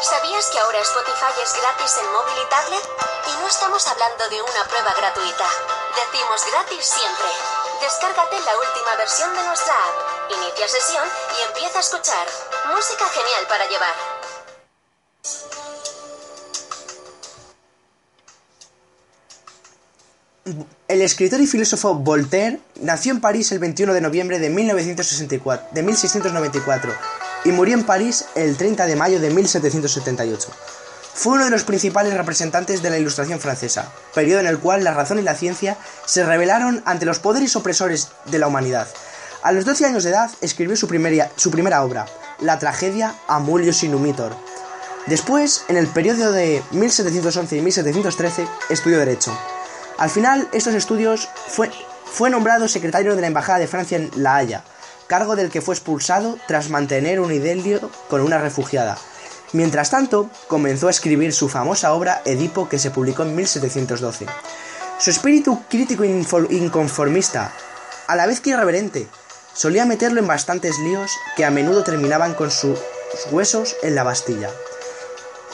¿Sabías 0.00 0.46
que 0.46 0.60
ahora 0.60 0.78
Spotify 0.78 1.42
es 1.42 1.52
gratis 1.60 1.98
en 1.98 2.10
móvil 2.10 2.38
y 2.42 2.48
tablet? 2.48 2.88
Y 3.26 3.32
no 3.42 3.48
estamos 3.48 3.86
hablando 3.86 4.30
de 4.30 4.40
una 4.40 4.64
prueba 4.64 4.94
gratuita. 4.94 5.46
Decimos 5.94 6.46
gratis 6.46 6.86
siempre. 6.86 7.28
Descárgate 7.82 8.40
la 8.40 8.56
última 8.56 8.96
versión 8.96 9.36
de 9.36 9.42
nuestra 9.42 9.74
app, 9.74 10.32
inicia 10.32 10.68
sesión 10.68 11.06
y 11.36 11.42
empieza 11.42 11.78
a 11.78 11.82
escuchar. 11.82 12.26
Música 12.74 13.06
genial 13.10 13.46
para 13.46 13.66
llevar. 13.66 13.94
El 20.88 21.02
escritor 21.02 21.40
y 21.40 21.46
filósofo 21.46 21.94
Voltaire 21.94 22.60
nació 22.80 23.12
en 23.12 23.20
París 23.20 23.52
el 23.52 23.58
21 23.58 23.92
de 23.92 24.00
noviembre 24.00 24.38
de, 24.38 24.50
1964, 24.50 25.68
de 25.72 25.82
1694 25.82 26.92
y 27.44 27.50
murió 27.50 27.74
en 27.74 27.84
París 27.84 28.24
el 28.34 28.56
30 28.56 28.86
de 28.86 28.96
mayo 28.96 29.20
de 29.20 29.30
1778. 29.30 30.48
Fue 31.14 31.34
uno 31.34 31.44
de 31.44 31.50
los 31.50 31.64
principales 31.64 32.14
representantes 32.14 32.80
de 32.82 32.90
la 32.90 32.98
Ilustración 32.98 33.40
francesa, 33.40 33.92
periodo 34.14 34.40
en 34.40 34.46
el 34.46 34.58
cual 34.58 34.84
la 34.84 34.94
razón 34.94 35.18
y 35.18 35.22
la 35.22 35.34
ciencia 35.34 35.76
se 36.06 36.24
rebelaron 36.24 36.82
ante 36.84 37.06
los 37.06 37.18
poderes 37.18 37.56
opresores 37.56 38.08
de 38.26 38.38
la 38.38 38.46
humanidad. 38.46 38.86
A 39.42 39.52
los 39.52 39.64
12 39.64 39.86
años 39.86 40.04
de 40.04 40.10
edad 40.10 40.30
escribió 40.40 40.76
su, 40.76 40.86
su 41.36 41.50
primera 41.50 41.82
obra, 41.82 42.06
la 42.40 42.58
tragedia 42.58 43.14
Amulius 43.26 43.82
Inumitor. 43.82 44.36
Después, 45.06 45.64
en 45.68 45.76
el 45.76 45.86
periodo 45.88 46.32
de 46.32 46.62
1711 46.70 47.56
y 47.56 47.60
1713, 47.62 48.46
estudió 48.68 48.98
Derecho. 48.98 49.36
Al 49.98 50.10
final, 50.10 50.48
estos 50.52 50.74
estudios 50.74 51.28
fue, 51.48 51.70
fue 52.04 52.30
nombrado 52.30 52.68
secretario 52.68 53.16
de 53.16 53.20
la 53.20 53.26
Embajada 53.26 53.58
de 53.58 53.66
Francia 53.66 53.96
en 53.96 54.10
La 54.14 54.36
Haya, 54.36 54.62
cargo 55.08 55.34
del 55.34 55.50
que 55.50 55.60
fue 55.60 55.74
expulsado 55.74 56.38
tras 56.46 56.70
mantener 56.70 57.18
un 57.18 57.32
idilio 57.32 57.90
con 58.08 58.20
una 58.20 58.38
refugiada. 58.38 58.96
Mientras 59.52 59.90
tanto, 59.90 60.30
comenzó 60.46 60.86
a 60.86 60.90
escribir 60.90 61.32
su 61.32 61.48
famosa 61.48 61.92
obra 61.94 62.22
Edipo 62.24 62.68
que 62.68 62.78
se 62.78 62.92
publicó 62.92 63.24
en 63.24 63.34
1712. 63.34 64.26
Su 64.98 65.10
espíritu 65.10 65.62
crítico 65.68 66.04
inconformista, 66.04 67.52
a 68.06 68.14
la 68.14 68.26
vez 68.26 68.40
que 68.40 68.50
irreverente, 68.50 69.08
solía 69.52 69.84
meterlo 69.84 70.20
en 70.20 70.28
bastantes 70.28 70.78
líos 70.78 71.10
que 71.36 71.44
a 71.44 71.50
menudo 71.50 71.82
terminaban 71.82 72.34
con 72.34 72.52
sus 72.52 72.78
huesos 73.32 73.74
en 73.82 73.96
la 73.96 74.04
Bastilla. 74.04 74.50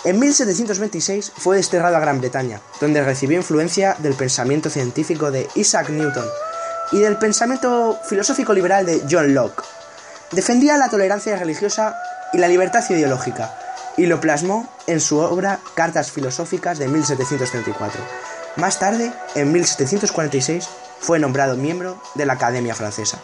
En 0.04 0.18
1726 0.18 1.32
fue 1.34 1.56
desterrado 1.56 1.96
a 1.96 2.00
Gran 2.00 2.20
Bretaña, 2.20 2.60
donde 2.78 3.02
recibió 3.02 3.38
influencia 3.38 3.96
del 4.00 4.12
pensamiento 4.12 4.68
científico 4.68 5.30
de 5.30 5.48
Isaac 5.54 5.88
Newton 5.88 6.26
y 6.92 6.98
del 6.98 7.16
pensamiento 7.16 7.98
filosófico 8.06 8.52
liberal 8.52 8.84
de 8.84 9.02
John 9.10 9.32
Locke. 9.32 9.62
Defendía 10.30 10.76
la 10.76 10.90
tolerancia 10.90 11.36
religiosa 11.36 11.96
y 12.34 12.38
la 12.38 12.48
libertad 12.48 12.84
ideológica, 12.90 13.56
y 13.96 14.04
lo 14.04 14.20
plasmó 14.20 14.68
en 14.86 15.00
su 15.00 15.16
obra 15.18 15.60
Cartas 15.74 16.12
Filosóficas 16.12 16.78
de 16.78 16.88
1734. 16.88 17.98
Más 18.56 18.78
tarde, 18.78 19.10
en 19.34 19.52
1746, 19.52 20.68
fue 21.00 21.18
nombrado 21.18 21.56
miembro 21.56 21.98
de 22.14 22.26
la 22.26 22.34
Academia 22.34 22.74
Francesa. 22.74 23.18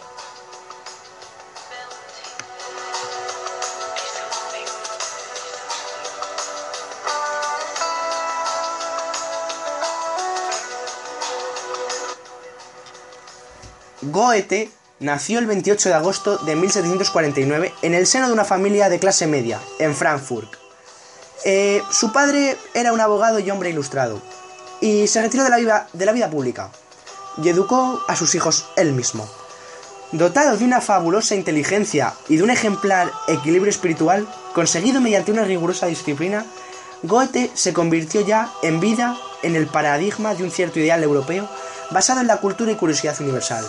Goethe 14.20 14.70
nació 14.98 15.38
el 15.38 15.46
28 15.46 15.88
de 15.88 15.94
agosto 15.94 16.36
de 16.36 16.54
1749 16.54 17.72
en 17.80 17.94
el 17.94 18.06
seno 18.06 18.26
de 18.26 18.34
una 18.34 18.44
familia 18.44 18.90
de 18.90 18.98
clase 18.98 19.26
media, 19.26 19.58
en 19.78 19.94
Frankfurt. 19.94 20.56
Eh, 21.46 21.82
su 21.90 22.12
padre 22.12 22.58
era 22.74 22.92
un 22.92 23.00
abogado 23.00 23.38
y 23.38 23.50
hombre 23.50 23.70
ilustrado, 23.70 24.20
y 24.82 25.06
se 25.06 25.22
retiró 25.22 25.44
de 25.44 25.48
la, 25.48 25.56
vida, 25.56 25.88
de 25.94 26.04
la 26.04 26.12
vida 26.12 26.28
pública, 26.28 26.68
y 27.42 27.48
educó 27.48 27.98
a 28.08 28.14
sus 28.14 28.34
hijos 28.34 28.66
él 28.76 28.92
mismo. 28.92 29.26
Dotado 30.12 30.54
de 30.54 30.66
una 30.66 30.82
fabulosa 30.82 31.34
inteligencia 31.34 32.12
y 32.28 32.36
de 32.36 32.42
un 32.42 32.50
ejemplar 32.50 33.10
equilibrio 33.26 33.70
espiritual, 33.70 34.28
conseguido 34.52 35.00
mediante 35.00 35.32
una 35.32 35.44
rigurosa 35.44 35.86
disciplina, 35.86 36.44
Goethe 37.04 37.50
se 37.54 37.72
convirtió 37.72 38.20
ya 38.20 38.52
en 38.62 38.80
vida 38.80 39.16
en 39.42 39.56
el 39.56 39.66
paradigma 39.66 40.34
de 40.34 40.44
un 40.44 40.50
cierto 40.50 40.78
ideal 40.78 41.02
europeo 41.02 41.48
basado 41.90 42.20
en 42.20 42.26
la 42.26 42.36
cultura 42.36 42.70
y 42.70 42.76
curiosidad 42.76 43.18
universal. 43.18 43.64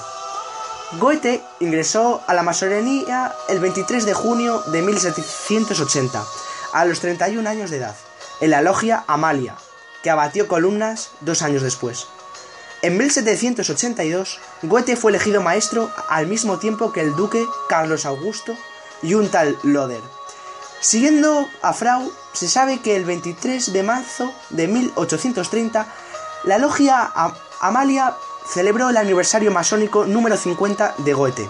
Goethe 0.99 1.41
ingresó 1.61 2.21
a 2.27 2.33
la 2.33 2.43
masonería 2.43 3.33
el 3.47 3.61
23 3.61 4.05
de 4.05 4.13
junio 4.13 4.61
de 4.67 4.81
1780, 4.81 6.25
a 6.73 6.85
los 6.85 6.99
31 6.99 7.49
años 7.49 7.69
de 7.69 7.77
edad, 7.77 7.95
en 8.41 8.49
la 8.49 8.61
logia 8.61 9.05
Amalia, 9.07 9.55
que 10.03 10.09
abatió 10.09 10.49
columnas 10.49 11.11
dos 11.21 11.43
años 11.43 11.61
después. 11.61 12.07
En 12.81 12.97
1782, 12.97 14.39
Goethe 14.63 14.97
fue 14.97 15.11
elegido 15.11 15.41
maestro 15.41 15.89
al 16.09 16.27
mismo 16.27 16.59
tiempo 16.59 16.91
que 16.91 16.99
el 16.99 17.15
duque 17.15 17.45
Carlos 17.69 18.05
Augusto 18.05 18.57
y 19.01 19.13
un 19.13 19.29
tal 19.29 19.57
Loder. 19.63 20.01
Siguiendo 20.81 21.47
a 21.61 21.71
Frau, 21.71 22.11
se 22.33 22.49
sabe 22.49 22.81
que 22.81 22.97
el 22.97 23.05
23 23.05 23.71
de 23.71 23.83
marzo 23.83 24.33
de 24.49 24.67
1830, 24.67 25.87
la 26.43 26.57
logia 26.57 27.13
Amalia 27.61 28.13
celebró 28.47 28.89
el 28.89 28.97
aniversario 28.97 29.51
masónico 29.51 30.05
número 30.05 30.37
50 30.37 30.95
de 30.99 31.13
Goethe, 31.13 31.49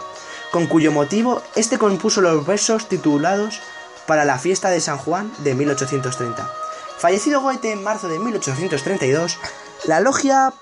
con 0.51 0.67
cuyo 0.67 0.91
motivo 0.91 1.41
este 1.55 1.77
compuso 1.77 2.21
los 2.21 2.45
versos 2.45 2.87
titulados 2.87 3.61
para 4.05 4.25
la 4.25 4.37
fiesta 4.37 4.69
de 4.69 4.81
San 4.81 4.97
Juan 4.97 5.31
de 5.39 5.55
1830. 5.55 6.49
Fallecido 6.97 7.41
Goethe 7.41 7.71
en 7.71 7.83
marzo 7.83 8.07
de 8.07 8.19
1832, 8.19 9.37
la 9.85 9.99
logia 9.99 10.53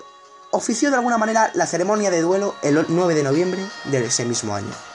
ofició 0.50 0.90
de 0.90 0.96
alguna 0.96 1.18
manera 1.18 1.50
la 1.54 1.66
ceremonia 1.66 2.10
de 2.10 2.22
duelo 2.22 2.54
el 2.62 2.84
9 2.88 3.14
de 3.14 3.22
noviembre 3.22 3.64
de 3.84 4.04
ese 4.04 4.24
mismo 4.24 4.54
año. 4.54 4.89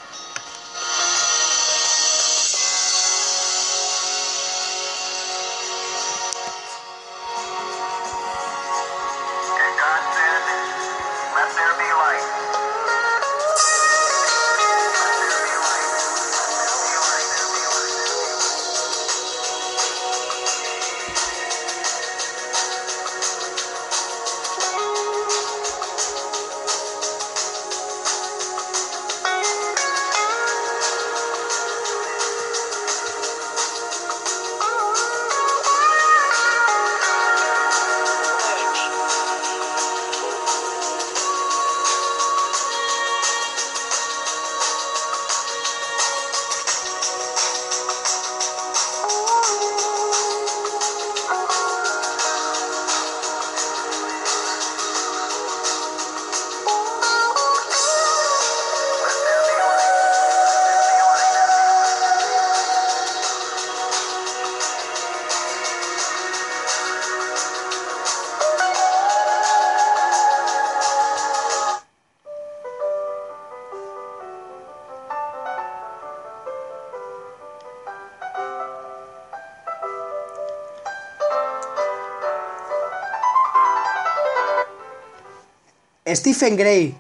Stephen 86.08 86.56
Gray 86.56 86.96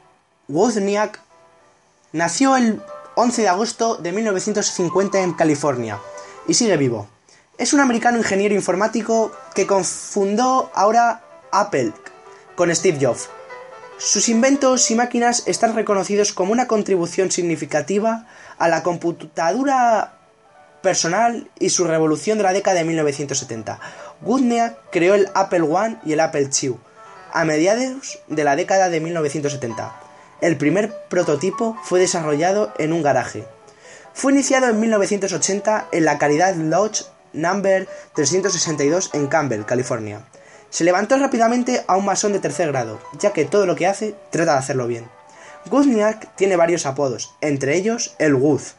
Wozniak 0.48 1.22
nació 2.12 2.58
el 2.58 2.82
11 3.16 3.44
de 3.44 3.48
agosto 3.48 3.98
de 3.98 4.12
1950 4.12 5.22
en 5.22 5.34
California. 5.34 6.00
y 6.48 6.56
sigue 6.56 6.76
vivo. 6.76 7.08
Es 7.60 7.74
un 7.74 7.82
americano 7.82 8.18
ingeniero 8.18 8.56
informático 8.56 9.32
que 9.54 9.68
confundó 9.68 10.72
ahora 10.74 11.24
Apple 11.52 11.94
con 12.56 12.76
Steve 12.76 12.98
Jobs. 13.00 13.30
Sus 13.98 14.28
inventos 14.28 14.90
y 14.90 14.96
máquinas 14.96 15.44
están 15.46 15.76
reconocidos 15.76 16.34
como 16.34 16.52
una 16.52 16.68
contribución 16.68 17.32
significativa 17.32 18.28
a 18.58 18.68
la 18.68 18.82
computadora 18.82 20.18
personal 20.82 21.50
y 21.60 21.70
su 21.70 21.84
revolución 21.84 22.40
de 22.40 22.44
la 22.44 22.54
década 22.54 22.80
de 22.80 22.86
1970. 22.86 23.80
Wozniak 24.24 24.78
creó 24.92 25.14
el 25.14 25.30
Apple 25.36 25.66
I 25.66 25.98
y 26.10 26.14
el 26.14 26.20
Apple 26.22 26.50
II 26.60 26.78
a 27.36 27.44
mediados 27.44 28.20
de 28.28 28.46
la 28.46 28.56
década 28.56 28.90
de 28.90 29.02
1970. 29.02 29.94
El 30.40 30.58
primer 30.58 30.94
prototipo 31.10 31.78
fue 31.84 32.00
desarrollado 32.00 32.74
en 32.78 32.94
un 32.94 33.04
garaje. 33.04 33.46
Fue 34.14 34.32
iniciado 34.32 34.70
en 34.70 34.80
1980 34.80 35.90
en 35.92 36.06
la 36.06 36.18
Caridad 36.18 36.56
Lodge 36.56 37.04
Number 37.34 37.90
362 38.14 39.10
en 39.14 39.28
Campbell, 39.28 39.66
California. 39.66 40.22
Se 40.70 40.86
levantó 40.86 41.18
rápidamente 41.18 41.84
a 41.88 41.98
un 41.98 42.06
masón 42.06 42.32
de 42.32 42.40
tercer 42.40 42.70
grado, 42.70 43.02
ya 43.20 43.34
que 43.34 43.44
todo 43.44 43.66
lo 43.66 43.76
que 43.76 43.88
hace 43.88 44.16
trata 44.32 44.54
de 44.54 44.60
hacerlo 44.60 44.88
bien. 44.88 45.10
Wozniak 45.70 46.34
tiene 46.36 46.56
varios 46.56 46.86
apodos, 46.86 47.36
entre 47.42 47.76
ellos 47.76 48.16
el 48.18 48.36
Woz, 48.36 48.76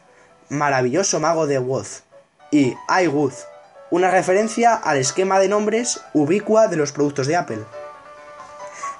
maravilloso 0.49 1.19
mago 1.19 1.45
de 1.45 1.59
Woz, 1.59 2.01
y 2.49 2.73
I 2.89 3.07
Woz, 3.07 3.45
una 3.91 4.09
referencia 4.09 4.73
al 4.73 4.97
esquema 4.97 5.37
de 5.37 5.47
nombres 5.47 6.01
ubicua 6.13 6.67
de 6.67 6.77
los 6.77 6.91
productos 6.91 7.27
de 7.27 7.35
Apple. 7.35 7.59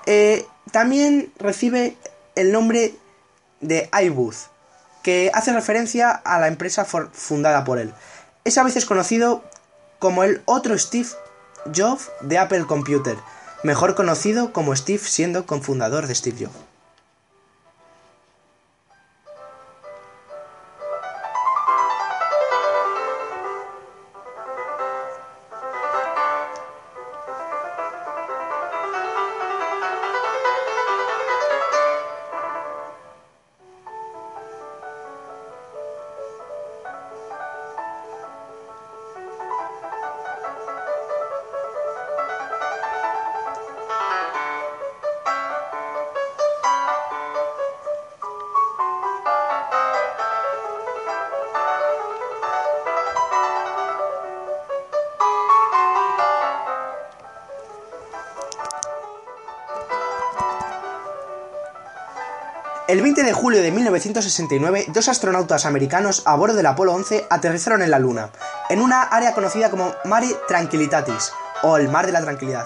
Eh, 0.07 0.47
también 0.71 1.33
recibe 1.37 1.97
el 2.35 2.53
nombre 2.53 2.95
de 3.59 3.89
iBooth, 4.03 4.47
que 5.03 5.29
hace 5.33 5.51
referencia 5.51 6.11
a 6.11 6.39
la 6.39 6.47
empresa 6.47 6.85
fundada 6.85 7.65
por 7.65 7.77
él. 7.77 7.93
Es 8.45 8.57
a 8.57 8.63
veces 8.63 8.85
conocido 8.85 9.43
como 9.99 10.23
el 10.23 10.41
otro 10.45 10.77
Steve 10.77 11.09
Jobs 11.75 12.09
de 12.21 12.37
Apple 12.37 12.65
Computer, 12.65 13.17
mejor 13.63 13.95
conocido 13.95 14.53
como 14.53 14.75
Steve 14.75 15.03
siendo 15.03 15.45
cofundador 15.45 16.07
de 16.07 16.15
Steve 16.15 16.45
Jobs. 16.45 16.66
El 62.97 63.03
20 63.03 63.21
de 63.21 63.31
julio 63.31 63.61
de 63.61 63.71
1969, 63.71 64.85
dos 64.87 65.07
astronautas 65.07 65.67
americanos 65.67 66.23
a 66.25 66.35
bordo 66.35 66.55
del 66.55 66.65
Apolo 66.65 66.95
11 66.95 67.27
aterrizaron 67.29 67.83
en 67.83 67.91
la 67.91 67.99
Luna, 67.99 68.31
en 68.71 68.81
una 68.81 69.03
área 69.03 69.35
conocida 69.35 69.69
como 69.69 69.93
Mare 70.05 70.35
Tranquillitatis, 70.47 71.31
o 71.61 71.77
el 71.77 71.89
Mar 71.89 72.07
de 72.07 72.11
la 72.13 72.23
Tranquilidad. 72.23 72.65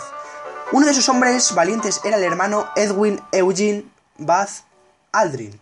Uno 0.72 0.86
de 0.86 0.94
esos 0.94 1.10
hombres 1.10 1.54
valientes 1.54 2.00
era 2.06 2.16
el 2.16 2.24
hermano 2.24 2.70
Edwin 2.78 3.20
Eugene 3.34 3.84
Bath 4.20 4.64
Aldrin, 5.12 5.60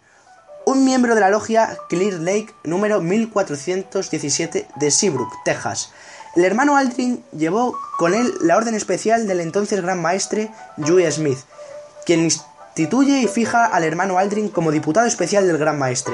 un 0.68 0.86
miembro 0.86 1.16
de 1.16 1.22
la 1.22 1.32
logia 1.32 1.76
Clear 1.90 2.20
Lake 2.20 2.54
número 2.64 3.02
1417 3.02 4.68
de 4.76 4.92
Seabrook, 4.92 5.34
Texas. 5.46 5.90
El 6.36 6.46
hermano 6.46 6.78
Aldrin 6.78 7.24
llevó 7.32 7.76
con 7.98 8.14
él 8.14 8.32
la 8.42 8.56
orden 8.56 8.76
especial 8.76 9.26
del 9.26 9.40
entonces 9.40 9.82
gran 9.82 10.00
maestre 10.00 10.52
Dewey 10.78 11.12
Smith, 11.12 11.40
quien 12.06 12.30
Instituye 12.76 13.20
y 13.20 13.28
fija 13.28 13.66
al 13.66 13.84
hermano 13.84 14.18
Aldrin 14.18 14.48
como 14.48 14.72
diputado 14.72 15.06
especial 15.06 15.46
del 15.46 15.58
Gran 15.58 15.78
Maestre, 15.78 16.14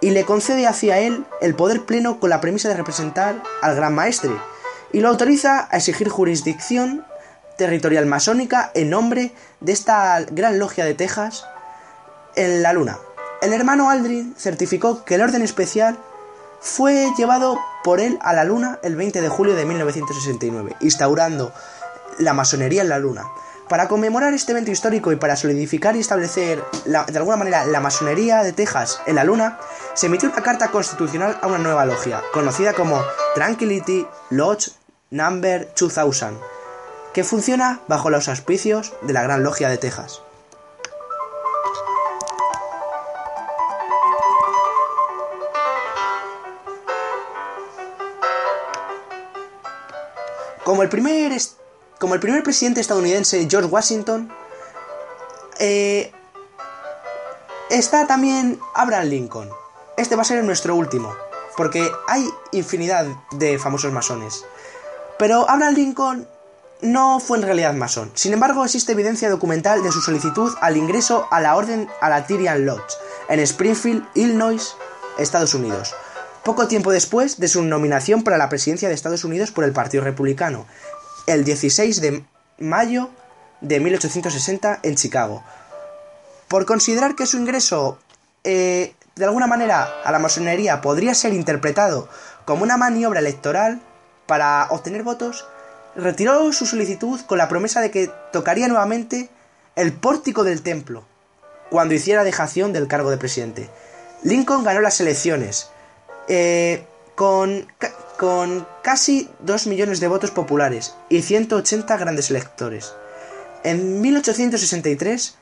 y 0.00 0.10
le 0.10 0.24
concede 0.24 0.66
hacia 0.66 0.98
él 0.98 1.24
el 1.40 1.54
poder 1.54 1.84
pleno 1.84 2.18
con 2.18 2.30
la 2.30 2.40
premisa 2.40 2.68
de 2.68 2.74
representar 2.74 3.40
al 3.62 3.76
Gran 3.76 3.94
Maestre, 3.94 4.32
y 4.92 4.98
lo 4.98 5.08
autoriza 5.08 5.68
a 5.70 5.76
exigir 5.76 6.08
jurisdicción 6.08 7.04
territorial 7.56 8.06
masónica 8.06 8.72
en 8.74 8.90
nombre 8.90 9.32
de 9.60 9.70
esta 9.70 10.18
gran 10.32 10.58
logia 10.58 10.84
de 10.84 10.94
Texas 10.94 11.44
en 12.34 12.62
la 12.62 12.72
Luna. 12.72 12.98
El 13.40 13.52
hermano 13.52 13.88
Aldrin 13.88 14.34
certificó 14.36 15.04
que 15.04 15.14
el 15.14 15.20
orden 15.20 15.42
especial 15.42 15.96
fue 16.60 17.12
llevado 17.16 17.60
por 17.84 18.00
él 18.00 18.18
a 18.22 18.32
la 18.32 18.42
Luna 18.42 18.80
el 18.82 18.96
20 18.96 19.20
de 19.20 19.28
julio 19.28 19.54
de 19.54 19.64
1969, 19.64 20.74
instaurando 20.80 21.52
la 22.18 22.32
masonería 22.32 22.82
en 22.82 22.88
la 22.88 22.98
Luna. 22.98 23.26
Para 23.70 23.86
conmemorar 23.86 24.34
este 24.34 24.50
evento 24.50 24.72
histórico 24.72 25.12
y 25.12 25.16
para 25.16 25.36
solidificar 25.36 25.94
y 25.94 26.00
establecer 26.00 26.60
de 26.86 27.16
alguna 27.16 27.36
manera 27.36 27.64
la 27.66 27.78
masonería 27.78 28.42
de 28.42 28.52
Texas 28.52 29.00
en 29.06 29.14
la 29.14 29.22
Luna, 29.22 29.60
se 29.94 30.06
emitió 30.06 30.28
una 30.28 30.42
carta 30.42 30.72
constitucional 30.72 31.38
a 31.40 31.46
una 31.46 31.58
nueva 31.58 31.84
logia, 31.84 32.20
conocida 32.32 32.72
como 32.72 33.00
Tranquility 33.36 34.08
Lodge 34.30 34.72
Number 35.10 35.72
2000, 35.78 36.36
que 37.14 37.22
funciona 37.22 37.78
bajo 37.86 38.10
los 38.10 38.28
auspicios 38.28 38.92
de 39.02 39.12
la 39.12 39.22
Gran 39.22 39.44
Logia 39.44 39.68
de 39.68 39.78
Texas. 39.78 40.20
Como 50.64 50.82
el 50.82 50.88
primer 50.88 51.32
como 52.00 52.14
el 52.14 52.20
primer 52.20 52.42
presidente 52.42 52.80
estadounidense 52.80 53.46
George 53.48 53.68
Washington, 53.68 54.32
eh, 55.58 56.10
está 57.68 58.06
también 58.06 58.58
Abraham 58.74 59.08
Lincoln. 59.08 59.50
Este 59.98 60.16
va 60.16 60.22
a 60.22 60.24
ser 60.24 60.42
nuestro 60.42 60.74
último, 60.74 61.14
porque 61.58 61.88
hay 62.08 62.26
infinidad 62.52 63.06
de 63.32 63.58
famosos 63.58 63.92
masones. 63.92 64.46
Pero 65.18 65.48
Abraham 65.48 65.74
Lincoln 65.74 66.28
no 66.80 67.20
fue 67.20 67.36
en 67.36 67.44
realidad 67.44 67.74
masón. 67.74 68.10
Sin 68.14 68.32
embargo, 68.32 68.64
existe 68.64 68.92
evidencia 68.92 69.28
documental 69.28 69.82
de 69.82 69.92
su 69.92 70.00
solicitud 70.00 70.54
al 70.62 70.78
ingreso 70.78 71.28
a 71.30 71.40
la 71.40 71.54
orden 71.54 71.86
a 72.00 72.08
la 72.08 72.26
Tyrian 72.26 72.64
Lodge, 72.64 72.94
en 73.28 73.40
Springfield, 73.40 74.08
Illinois, 74.14 74.74
Estados 75.18 75.52
Unidos. 75.52 75.94
Poco 76.44 76.66
tiempo 76.66 76.90
después 76.90 77.38
de 77.38 77.48
su 77.48 77.62
nominación 77.62 78.24
para 78.24 78.38
la 78.38 78.48
presidencia 78.48 78.88
de 78.88 78.94
Estados 78.94 79.24
Unidos 79.24 79.50
por 79.50 79.64
el 79.64 79.72
Partido 79.72 80.02
Republicano, 80.02 80.66
el 81.32 81.44
16 81.44 82.00
de 82.00 82.24
mayo 82.58 83.10
de 83.60 83.80
1860 83.80 84.80
en 84.82 84.96
Chicago. 84.96 85.42
Por 86.48 86.66
considerar 86.66 87.14
que 87.14 87.26
su 87.26 87.38
ingreso 87.38 87.98
eh, 88.44 88.94
de 89.16 89.24
alguna 89.24 89.46
manera 89.46 89.88
a 90.04 90.12
la 90.12 90.18
masonería 90.18 90.80
podría 90.80 91.14
ser 91.14 91.32
interpretado 91.32 92.08
como 92.44 92.62
una 92.62 92.76
maniobra 92.76 93.20
electoral 93.20 93.80
para 94.26 94.66
obtener 94.70 95.02
votos, 95.02 95.46
retiró 95.94 96.52
su 96.52 96.66
solicitud 96.66 97.20
con 97.26 97.38
la 97.38 97.48
promesa 97.48 97.80
de 97.80 97.90
que 97.90 98.10
tocaría 98.32 98.68
nuevamente 98.68 99.28
el 99.76 99.92
pórtico 99.92 100.44
del 100.44 100.62
templo 100.62 101.04
cuando 101.70 101.94
hiciera 101.94 102.24
dejación 102.24 102.72
del 102.72 102.88
cargo 102.88 103.10
de 103.10 103.18
presidente. 103.18 103.70
Lincoln 104.22 104.64
ganó 104.64 104.80
las 104.80 105.00
elecciones 105.00 105.70
eh, 106.28 106.84
con 107.14 107.66
con 108.20 108.66
casi 108.82 109.28
2 109.40 109.66
millones 109.66 110.00
de 110.00 110.08
votos 110.08 110.30
populares 110.30 110.94
y 111.08 111.22
180 111.22 111.96
grandes 111.96 112.30
electores. 112.30 112.94
En 113.62 114.00
1863 114.00 115.36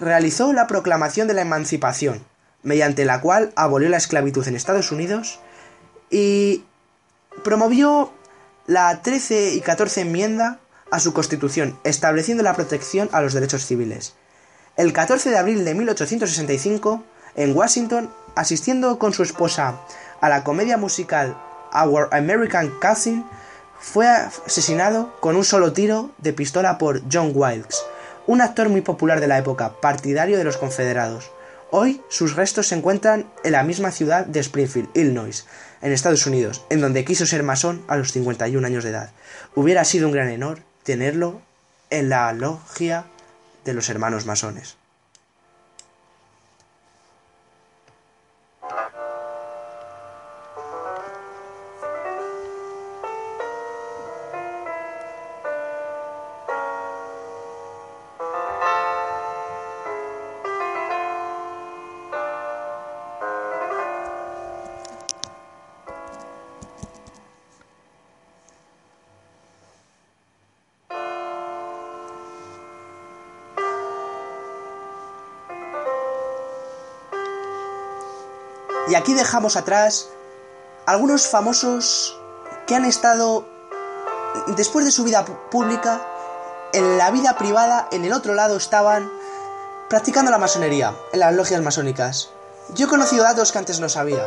realizó 0.00 0.52
la 0.52 0.66
Proclamación 0.66 1.28
de 1.28 1.34
la 1.34 1.42
Emancipación, 1.42 2.24
mediante 2.62 3.04
la 3.04 3.20
cual 3.20 3.52
abolió 3.56 3.88
la 3.88 3.96
esclavitud 3.96 4.46
en 4.46 4.56
Estados 4.56 4.92
Unidos 4.92 5.40
y 6.10 6.64
promovió 7.42 8.12
la 8.66 9.02
13 9.02 9.54
y 9.54 9.60
14 9.60 10.02
enmienda 10.02 10.60
a 10.90 11.00
su 11.00 11.12
constitución, 11.12 11.78
estableciendo 11.84 12.42
la 12.42 12.54
protección 12.54 13.08
a 13.12 13.20
los 13.20 13.34
derechos 13.34 13.66
civiles. 13.66 14.14
El 14.76 14.92
14 14.92 15.30
de 15.30 15.38
abril 15.38 15.64
de 15.64 15.74
1865, 15.74 17.04
en 17.36 17.56
Washington, 17.56 18.10
asistiendo 18.36 18.98
con 18.98 19.12
su 19.12 19.22
esposa 19.22 19.80
a 20.20 20.28
la 20.28 20.44
comedia 20.44 20.76
musical 20.76 21.36
Our 21.74 22.08
American 22.12 22.70
Cousin 22.80 23.24
fue 23.78 24.06
asesinado 24.06 25.14
con 25.20 25.36
un 25.36 25.44
solo 25.44 25.72
tiro 25.72 26.10
de 26.18 26.32
pistola 26.32 26.78
por 26.78 27.02
John 27.12 27.32
Wilkes, 27.34 27.84
un 28.26 28.40
actor 28.40 28.68
muy 28.68 28.80
popular 28.80 29.20
de 29.20 29.26
la 29.26 29.38
época, 29.38 29.80
partidario 29.80 30.38
de 30.38 30.44
los 30.44 30.56
confederados. 30.56 31.30
Hoy 31.70 32.00
sus 32.08 32.36
restos 32.36 32.68
se 32.68 32.76
encuentran 32.76 33.26
en 33.42 33.52
la 33.52 33.64
misma 33.64 33.90
ciudad 33.90 34.24
de 34.26 34.40
Springfield, 34.40 34.88
Illinois, 34.94 35.44
en 35.82 35.92
Estados 35.92 36.26
Unidos, 36.26 36.64
en 36.70 36.80
donde 36.80 37.04
quiso 37.04 37.26
ser 37.26 37.42
masón 37.42 37.84
a 37.88 37.96
los 37.96 38.12
51 38.12 38.66
años 38.66 38.84
de 38.84 38.90
edad. 38.90 39.10
Hubiera 39.54 39.84
sido 39.84 40.06
un 40.06 40.12
gran 40.12 40.32
honor 40.32 40.60
tenerlo 40.84 41.42
en 41.90 42.08
la 42.08 42.32
logia 42.32 43.06
de 43.64 43.74
los 43.74 43.88
hermanos 43.88 44.24
masones. 44.24 44.76
Y 78.88 78.94
aquí 78.94 79.14
dejamos 79.14 79.56
atrás 79.56 80.08
algunos 80.86 81.26
famosos 81.26 82.18
que 82.66 82.74
han 82.74 82.84
estado, 82.84 83.46
después 84.56 84.84
de 84.84 84.90
su 84.90 85.04
vida 85.04 85.24
pública, 85.50 86.06
en 86.72 86.98
la 86.98 87.10
vida 87.10 87.36
privada, 87.38 87.88
en 87.92 88.04
el 88.04 88.12
otro 88.12 88.34
lado 88.34 88.56
estaban 88.56 89.10
practicando 89.88 90.30
la 90.30 90.38
masonería, 90.38 90.94
en 91.12 91.20
las 91.20 91.34
logias 91.34 91.62
masónicas. 91.62 92.30
Yo 92.74 92.86
he 92.86 92.88
conocido 92.88 93.24
datos 93.24 93.52
que 93.52 93.58
antes 93.58 93.80
no 93.80 93.88
sabía. 93.88 94.24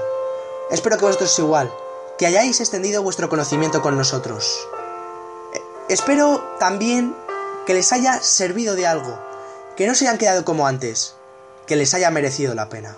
Espero 0.71 0.97
que 0.97 1.05
vosotros 1.05 1.37
igual, 1.39 1.71
que 2.17 2.25
hayáis 2.25 2.59
extendido 2.59 3.03
vuestro 3.03 3.29
conocimiento 3.29 3.81
con 3.81 3.97
nosotros. 3.97 4.67
Eh, 5.53 5.61
espero 5.89 6.43
también 6.59 7.15
que 7.65 7.73
les 7.73 7.91
haya 7.91 8.21
servido 8.21 8.75
de 8.75 8.87
algo, 8.87 9.19
que 9.75 9.87
no 9.87 9.93
se 9.93 10.07
hayan 10.07 10.17
quedado 10.17 10.45
como 10.45 10.67
antes, 10.67 11.15
que 11.65 11.75
les 11.75 11.93
haya 11.93 12.09
merecido 12.11 12.55
la 12.55 12.69
pena. 12.69 12.97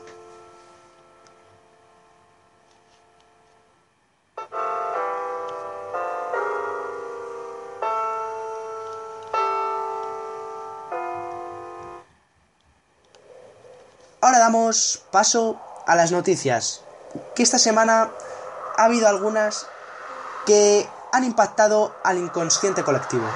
Paso 15.12 15.60
a 15.86 15.96
las 15.96 16.12
noticias, 16.12 16.82
que 17.36 17.44
esta 17.44 17.60
semana 17.60 18.12
ha 18.78 18.84
habido 18.86 19.08
algunas 19.08 19.68
que 20.46 20.88
han 21.12 21.24
impactado 21.24 21.96
al 22.04 22.18
inconsciente 22.18 22.84
colectivo. 22.84 23.28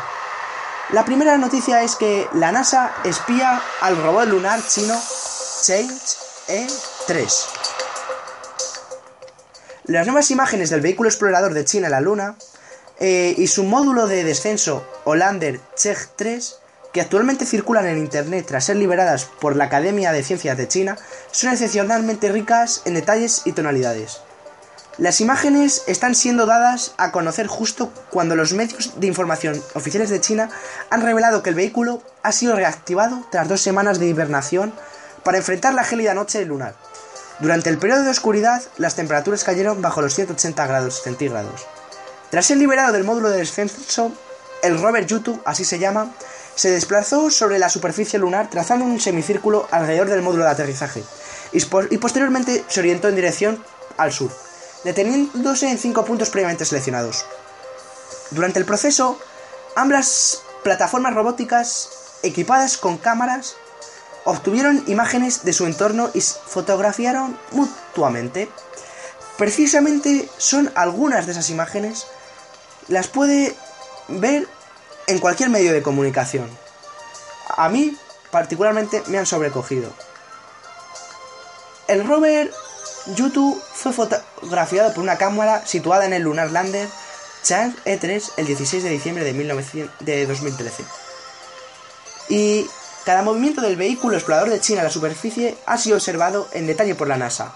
La 0.91 1.05
primera 1.05 1.37
noticia 1.37 1.81
es 1.81 1.95
que 1.95 2.27
la 2.33 2.51
NASA 2.51 2.91
espía 3.03 3.61
al 3.81 4.01
robot 4.01 4.27
lunar 4.27 4.59
chino 4.67 4.95
Change 5.63 6.17
E3. 6.47 7.45
Las 9.85 10.05
nuevas 10.05 10.29
imágenes 10.31 10.69
del 10.69 10.81
vehículo 10.81 11.09
explorador 11.09 11.53
de 11.53 11.65
China 11.65 11.87
en 11.87 11.91
la 11.91 12.01
Luna 12.01 12.35
eh, 12.99 13.33
y 13.37 13.47
su 13.47 13.63
módulo 13.63 14.07
de 14.07 14.23
descenso 14.23 14.85
Hollander 15.05 15.59
Cheng 15.75 15.97
3 16.15 16.59
que 16.93 17.01
actualmente 17.01 17.45
circulan 17.45 17.87
en 17.87 17.97
Internet 17.97 18.45
tras 18.47 18.65
ser 18.65 18.77
liberadas 18.77 19.25
por 19.25 19.55
la 19.55 19.65
Academia 19.65 20.11
de 20.11 20.23
Ciencias 20.23 20.57
de 20.57 20.67
China, 20.67 20.97
son 21.31 21.51
excepcionalmente 21.51 22.31
ricas 22.31 22.83
en 22.85 22.93
detalles 22.93 23.41
y 23.45 23.51
tonalidades. 23.53 24.21
Las 24.99 25.21
imágenes 25.21 25.83
están 25.87 26.13
siendo 26.13 26.45
dadas 26.45 26.93
a 26.97 27.11
conocer 27.11 27.47
justo 27.47 27.91
cuando 28.11 28.35
los 28.35 28.53
medios 28.53 28.99
de 28.99 29.07
información 29.07 29.59
oficiales 29.73 30.11
de 30.11 30.21
China 30.21 30.51
han 30.91 31.01
revelado 31.01 31.41
que 31.41 31.49
el 31.49 31.55
vehículo 31.55 32.03
ha 32.21 32.31
sido 32.31 32.55
reactivado 32.55 33.25
tras 33.31 33.47
dos 33.47 33.61
semanas 33.61 33.97
de 33.97 34.05
hibernación 34.05 34.71
para 35.23 35.39
enfrentar 35.39 35.73
la 35.73 35.83
gélida 35.83 36.13
noche 36.13 36.45
lunar. 36.45 36.75
Durante 37.39 37.71
el 37.71 37.79
periodo 37.79 38.03
de 38.03 38.11
oscuridad, 38.11 38.61
las 38.77 38.95
temperaturas 38.95 39.43
cayeron 39.43 39.81
bajo 39.81 39.99
los 39.99 40.13
180 40.13 40.67
grados 40.67 41.01
centígrados. 41.01 41.65
Tras 42.29 42.45
ser 42.45 42.57
liberado 42.57 42.93
del 42.93 43.03
módulo 43.03 43.31
de 43.31 43.39
descenso, 43.39 44.11
el 44.61 44.79
rover 44.79 45.07
Yutu, 45.07 45.41
así 45.43 45.65
se 45.65 45.79
llama, 45.79 46.11
se 46.55 46.71
desplazó 46.71 47.29
sobre 47.29 47.59
la 47.59 47.69
superficie 47.69 48.19
lunar 48.19 48.49
trazando 48.49 48.85
un 48.85 48.99
semicírculo 48.99 49.67
alrededor 49.71 50.09
del 50.09 50.21
módulo 50.21 50.43
de 50.43 50.51
aterrizaje 50.51 51.03
y, 51.51 51.97
posteriormente 51.97 52.63
se 52.67 52.79
orientó 52.79 53.09
en 53.09 53.15
dirección 53.15 53.63
al 53.97 54.11
sur, 54.11 54.31
deteniéndose 54.83 55.69
en 55.69 55.77
cinco 55.77 56.03
puntos 56.03 56.29
previamente 56.29 56.65
seleccionados. 56.65 57.25
Durante 58.31 58.59
el 58.59 58.65
proceso, 58.65 59.19
ambas 59.75 60.41
plataformas 60.63 61.13
robóticas 61.13 61.89
equipadas 62.23 62.77
con 62.77 62.97
cámaras 62.97 63.55
obtuvieron 64.25 64.83
imágenes 64.87 65.43
de 65.43 65.53
su 65.53 65.65
entorno 65.65 66.09
y 66.13 66.21
fotografiaron 66.21 67.37
mutuamente. 67.51 68.49
Precisamente 69.37 70.29
son 70.37 70.71
algunas 70.75 71.25
de 71.25 71.33
esas 71.33 71.49
imágenes, 71.49 72.05
las 72.87 73.07
puede 73.07 73.55
ver 74.07 74.47
en 75.07 75.19
cualquier 75.19 75.49
medio 75.49 75.73
de 75.73 75.81
comunicación. 75.81 76.49
A 77.49 77.69
mí, 77.69 77.97
particularmente, 78.31 79.03
me 79.07 79.17
han 79.17 79.25
sobrecogido. 79.25 79.91
El 81.87 82.07
rover 82.07 82.51
Yutu 83.15 83.61
fue 83.73 83.91
fotografiado 83.91 84.93
por 84.93 85.03
una 85.03 85.17
cámara 85.17 85.65
situada 85.65 86.05
en 86.05 86.13
el 86.13 86.23
Lunar 86.23 86.51
Lander 86.51 86.87
Chang 87.43 87.75
E3 87.85 88.31
el 88.37 88.47
16 88.47 88.83
de 88.83 88.89
diciembre 88.89 89.23
de, 89.25 89.89
de 89.99 90.25
2013. 90.25 90.83
Y 92.29 92.65
cada 93.05 93.21
movimiento 93.21 93.61
del 93.61 93.75
vehículo 93.75 94.15
explorador 94.15 94.49
de 94.49 94.61
China 94.61 94.81
a 94.81 94.85
la 94.85 94.89
superficie 94.89 95.57
ha 95.65 95.77
sido 95.77 95.97
observado 95.97 96.47
en 96.53 96.67
detalle 96.67 96.95
por 96.95 97.09
la 97.09 97.17
NASA. 97.17 97.53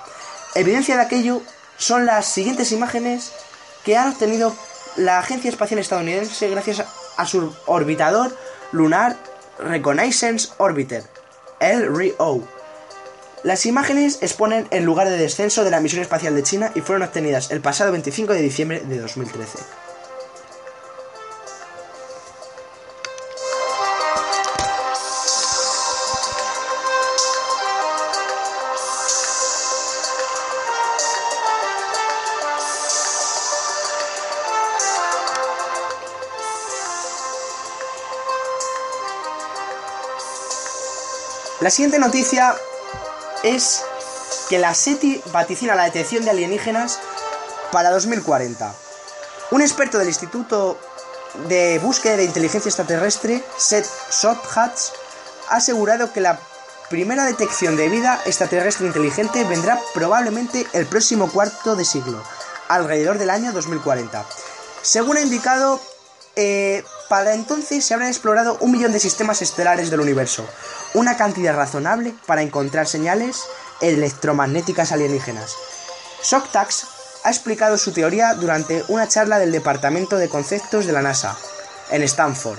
Evidencia 0.55 0.97
de 0.97 1.03
aquello 1.03 1.41
son 1.77 2.05
las 2.05 2.25
siguientes 2.25 2.71
imágenes 2.73 3.31
que 3.85 3.95
ha 3.95 4.09
obtenido 4.09 4.53
la 4.97 5.19
Agencia 5.19 5.49
Espacial 5.49 5.79
Estadounidense 5.79 6.49
gracias 6.49 6.83
a 7.17 7.25
su 7.25 7.53
orbitador 7.65 8.35
lunar 8.71 9.17
Reconnaissance 9.59 10.49
Orbiter, 10.57 11.03
LRO. 11.59 12.43
Las 13.43 13.65
imágenes 13.65 14.19
exponen 14.21 14.67
el 14.71 14.83
lugar 14.83 15.09
de 15.09 15.17
descenso 15.17 15.63
de 15.63 15.71
la 15.71 15.79
misión 15.79 16.01
espacial 16.01 16.35
de 16.35 16.43
China 16.43 16.71
y 16.75 16.81
fueron 16.81 17.07
obtenidas 17.07 17.51
el 17.51 17.61
pasado 17.61 17.91
25 17.91 18.33
de 18.33 18.41
diciembre 18.41 18.81
de 18.81 18.99
2013. 18.99 19.86
La 41.59 41.71
siguiente 41.71 41.97
noticia 41.97 42.55
es 43.41 43.81
que 44.47 44.59
la 44.59 44.75
SETI 44.75 45.23
vaticina 45.31 45.73
la 45.73 45.85
detección 45.85 46.23
de 46.23 46.29
alienígenas 46.29 46.99
para 47.71 47.89
2040. 47.89 48.75
Un 49.49 49.61
experto 49.61 49.97
del 49.97 50.07
Instituto 50.07 50.77
de 51.47 51.79
Búsqueda 51.79 52.15
de 52.15 52.25
Inteligencia 52.25 52.69
Extraterrestre, 52.69 53.43
Seth 53.57 53.87
Shothatch, 54.11 54.91
ha 55.49 55.55
asegurado 55.55 56.13
que 56.13 56.21
la 56.21 56.39
primera 56.91 57.25
detección 57.25 57.75
de 57.75 57.89
vida 57.89 58.21
extraterrestre 58.25 58.85
inteligente 58.85 59.43
vendrá 59.43 59.79
probablemente 59.95 60.67
el 60.73 60.85
próximo 60.85 61.31
cuarto 61.31 61.75
de 61.75 61.85
siglo, 61.85 62.23
alrededor 62.67 63.17
del 63.17 63.31
año 63.31 63.51
2040. 63.51 64.23
Según 64.83 65.17
ha 65.17 65.21
indicado, 65.21 65.81
eh, 66.35 66.83
para 67.09 67.33
entonces 67.33 67.83
se 67.83 67.95
habrán 67.95 68.09
explorado 68.09 68.57
un 68.59 68.71
millón 68.71 68.91
de 68.91 68.99
sistemas 68.99 69.41
estelares 69.41 69.89
del 69.89 70.01
universo, 70.01 70.47
una 70.97 71.15
cantidad 71.15 71.55
razonable 71.55 72.13
para 72.25 72.41
encontrar 72.41 72.87
señales 72.87 73.43
electromagnéticas 73.81 74.91
alienígenas. 74.91 75.55
Shocktax 76.23 76.87
ha 77.23 77.29
explicado 77.29 77.77
su 77.77 77.91
teoría 77.91 78.33
durante 78.33 78.83
una 78.87 79.07
charla 79.07 79.37
del 79.37 79.51
Departamento 79.51 80.17
de 80.17 80.27
Conceptos 80.27 80.87
de 80.87 80.93
la 80.93 81.03
NASA, 81.03 81.37
en 81.91 82.01
Stanford. 82.01 82.57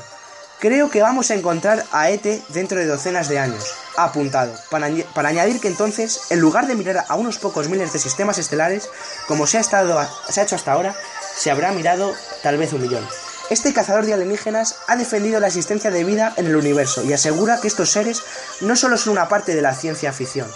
Creo 0.61 0.89
que 0.89 1.03
vamos 1.03 1.30
a 1.30 1.34
encontrar 1.34 1.84
a 1.91 2.11
ET 2.11 2.24
dentro 2.49 2.78
de 2.78 2.86
docenas 2.86 3.28
de 3.28 3.41
años, 3.41 3.74
ha 3.97 4.05
apuntado, 4.05 4.55
para, 4.70 4.89
para, 5.14 5.30
añadir 5.30 5.61
que 5.61 5.68
entonces, 5.68 6.30
en 6.30 6.41
lugar 6.41 6.68
de 6.68 6.76
mirar 6.76 7.07
a 7.09 7.14
unos 7.16 7.39
pocos 7.39 7.68
miles 7.68 7.93
de 7.93 7.99
sistemas 7.99 8.39
estelares, 8.39 8.89
como 9.26 9.49
se 9.49 9.59
ha, 9.59 9.61
estado, 9.61 10.01
se 10.28 10.41
ha 10.41 10.45
hecho 10.45 10.57
hasta 10.57 10.72
ahora, 10.72 10.97
se 11.36 11.51
habrá 11.51 11.72
mirado 11.72 12.14
tal 12.43 12.57
vez 12.57 12.72
un 12.72 12.82
millón. 12.82 13.07
Este 13.51 13.72
cazador 13.72 14.05
de 14.05 14.12
alienígenas 14.12 14.76
ha 14.88 14.96
defendido 14.96 15.40
la 15.40 15.46
existencia 15.46 15.90
de 15.90 16.05
vida 16.05 16.34
en 16.36 16.46
el 16.46 16.57
universo 16.57 17.03
y 17.03 17.14
asegura 17.14 17.59
que 17.61 17.68
estos 17.68 17.90
seres 17.90 18.22
no 18.61 18.76
solo 18.76 18.99
son 18.99 19.12
una 19.12 19.28
parte 19.28 19.55
de 19.55 19.62
la 19.62 19.74
ciencia 19.74 20.12
ficción, 20.12 20.51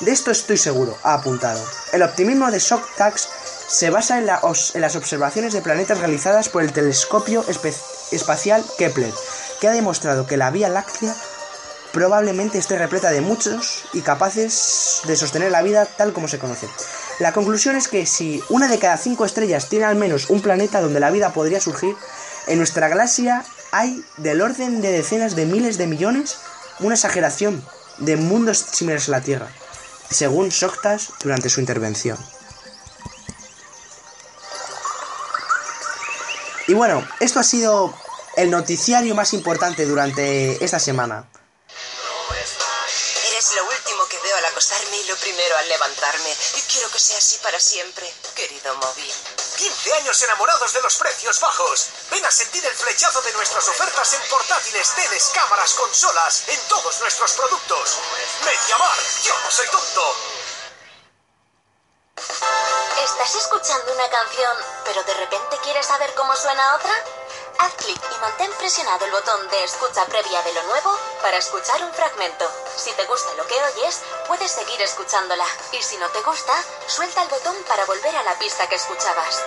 De 0.00 0.10
esto 0.10 0.30
estoy 0.30 0.56
seguro, 0.56 0.96
ha 1.02 1.12
apuntado. 1.12 1.62
El 1.92 2.02
optimismo 2.02 2.50
de 2.50 2.58
Shock 2.58 2.82
Tax 2.96 3.28
se 3.68 3.90
basa 3.90 4.18
en, 4.18 4.26
las 4.26 4.96
observaciones 4.96 5.52
de 5.52 5.60
planetas 5.60 5.98
realizadas 5.98 6.48
por 6.48 6.62
el 6.62 6.72
telescopio 6.72 7.44
espacial 8.10 8.64
Kepler, 8.78 9.12
que 9.60 9.68
ha 9.68 9.72
demostrado 9.72 10.26
que 10.26 10.38
la 10.38 10.50
Vía 10.50 10.70
Láctea 10.70 11.14
probablemente 11.92 12.56
esté 12.56 12.78
repleta 12.78 13.10
de 13.10 13.20
muchos 13.20 13.84
y 13.92 14.00
capaces 14.00 15.02
de 15.06 15.16
sostener 15.16 15.50
la 15.50 15.60
vida 15.60 15.84
tal 15.84 16.14
como 16.14 16.28
se 16.28 16.38
conoce. 16.38 16.68
La 17.18 17.32
conclusión 17.32 17.76
es 17.76 17.88
que 17.88 18.06
si 18.06 18.42
una 18.48 18.68
de 18.68 18.78
cada 18.78 18.96
cinco 18.96 19.26
estrellas 19.26 19.68
tiene 19.68 19.84
al 19.84 19.96
menos 19.96 20.30
un 20.30 20.40
planeta 20.40 20.80
donde 20.80 21.00
la 21.00 21.10
vida 21.10 21.34
podría 21.34 21.60
surgir, 21.60 21.94
en 22.50 22.58
nuestra 22.58 22.88
galaxia 22.88 23.44
hay 23.70 24.04
del 24.16 24.42
orden 24.42 24.82
de 24.82 24.90
decenas 24.90 25.36
de 25.36 25.46
miles 25.46 25.78
de 25.78 25.86
millones, 25.86 26.36
una 26.80 26.96
exageración 26.96 27.64
de 27.98 28.16
mundos 28.16 28.58
similares 28.58 29.08
a 29.08 29.12
la 29.12 29.20
Tierra, 29.20 29.48
según 30.10 30.50
Soctas 30.50 31.12
durante 31.22 31.48
su 31.48 31.60
intervención. 31.60 32.18
Y 36.66 36.74
bueno, 36.74 37.06
esto 37.20 37.38
ha 37.38 37.44
sido 37.44 37.94
el 38.36 38.50
noticiario 38.50 39.14
más 39.14 39.32
importante 39.32 39.86
durante 39.86 40.64
esta 40.64 40.80
semana. 40.80 41.28
Eres 43.30 43.54
lo 43.54 43.64
último 43.64 44.08
que 44.10 44.18
veo 44.18 44.36
al 44.36 44.44
acostarme 44.46 44.96
y 44.96 45.08
lo 45.08 45.16
primero 45.16 45.56
al 45.56 45.68
levantarme. 45.68 46.30
Y 46.58 46.60
quiero 46.72 46.90
que 46.90 46.98
sea 46.98 47.18
así 47.18 47.38
para 47.42 47.60
siempre, 47.60 48.12
querido 48.34 48.74
móvil. 48.74 49.39
15 49.60 49.92
años 49.92 50.22
enamorados 50.22 50.72
de 50.72 50.80
los 50.80 50.96
precios 50.96 51.38
bajos. 51.38 51.88
Ven 52.10 52.24
a 52.24 52.30
sentir 52.30 52.64
el 52.64 52.74
flechazo 52.74 53.20
de 53.20 53.32
nuestras 53.34 53.68
ofertas 53.68 54.10
en 54.14 54.22
portátiles, 54.30 54.90
teles, 54.94 55.30
cámaras, 55.34 55.74
consolas, 55.74 56.44
en 56.48 56.58
todos 56.66 56.98
nuestros 57.00 57.32
productos. 57.32 57.98
Mediamar, 58.42 58.96
yo 59.22 59.38
no 59.44 59.50
soy 59.50 59.66
tonto. 59.68 60.16
¿Estás 63.04 63.34
escuchando 63.34 63.92
una 63.92 64.08
canción, 64.08 64.56
pero 64.86 65.02
de 65.04 65.12
repente 65.12 65.58
quieres 65.62 65.84
saber 65.84 66.14
cómo 66.14 66.34
suena 66.36 66.76
otra? 66.76 66.94
Haz 67.58 67.74
clic 67.74 68.00
y 68.14 68.20
mantén 68.20 68.50
presionado 68.58 69.04
el 69.04 69.10
botón 69.12 69.48
de 69.48 69.64
escucha 69.64 70.04
previa 70.06 70.42
de 70.42 70.54
lo 70.54 70.62
nuevo 70.64 70.96
para 71.22 71.36
escuchar 71.36 71.82
un 71.82 71.92
fragmento. 71.92 72.44
Si 72.76 72.92
te 72.92 73.04
gusta 73.06 73.34
lo 73.34 73.46
que 73.46 73.54
oyes, 73.54 74.00
puedes 74.28 74.50
seguir 74.50 74.80
escuchándola. 74.80 75.44
Y 75.72 75.82
si 75.82 75.96
no 75.98 76.08
te 76.08 76.20
gusta, 76.22 76.52
suelta 76.86 77.22
el 77.22 77.28
botón 77.28 77.56
para 77.68 77.84
volver 77.84 78.16
a 78.16 78.22
la 78.22 78.38
pista 78.38 78.68
que 78.68 78.76
escuchabas. 78.76 79.42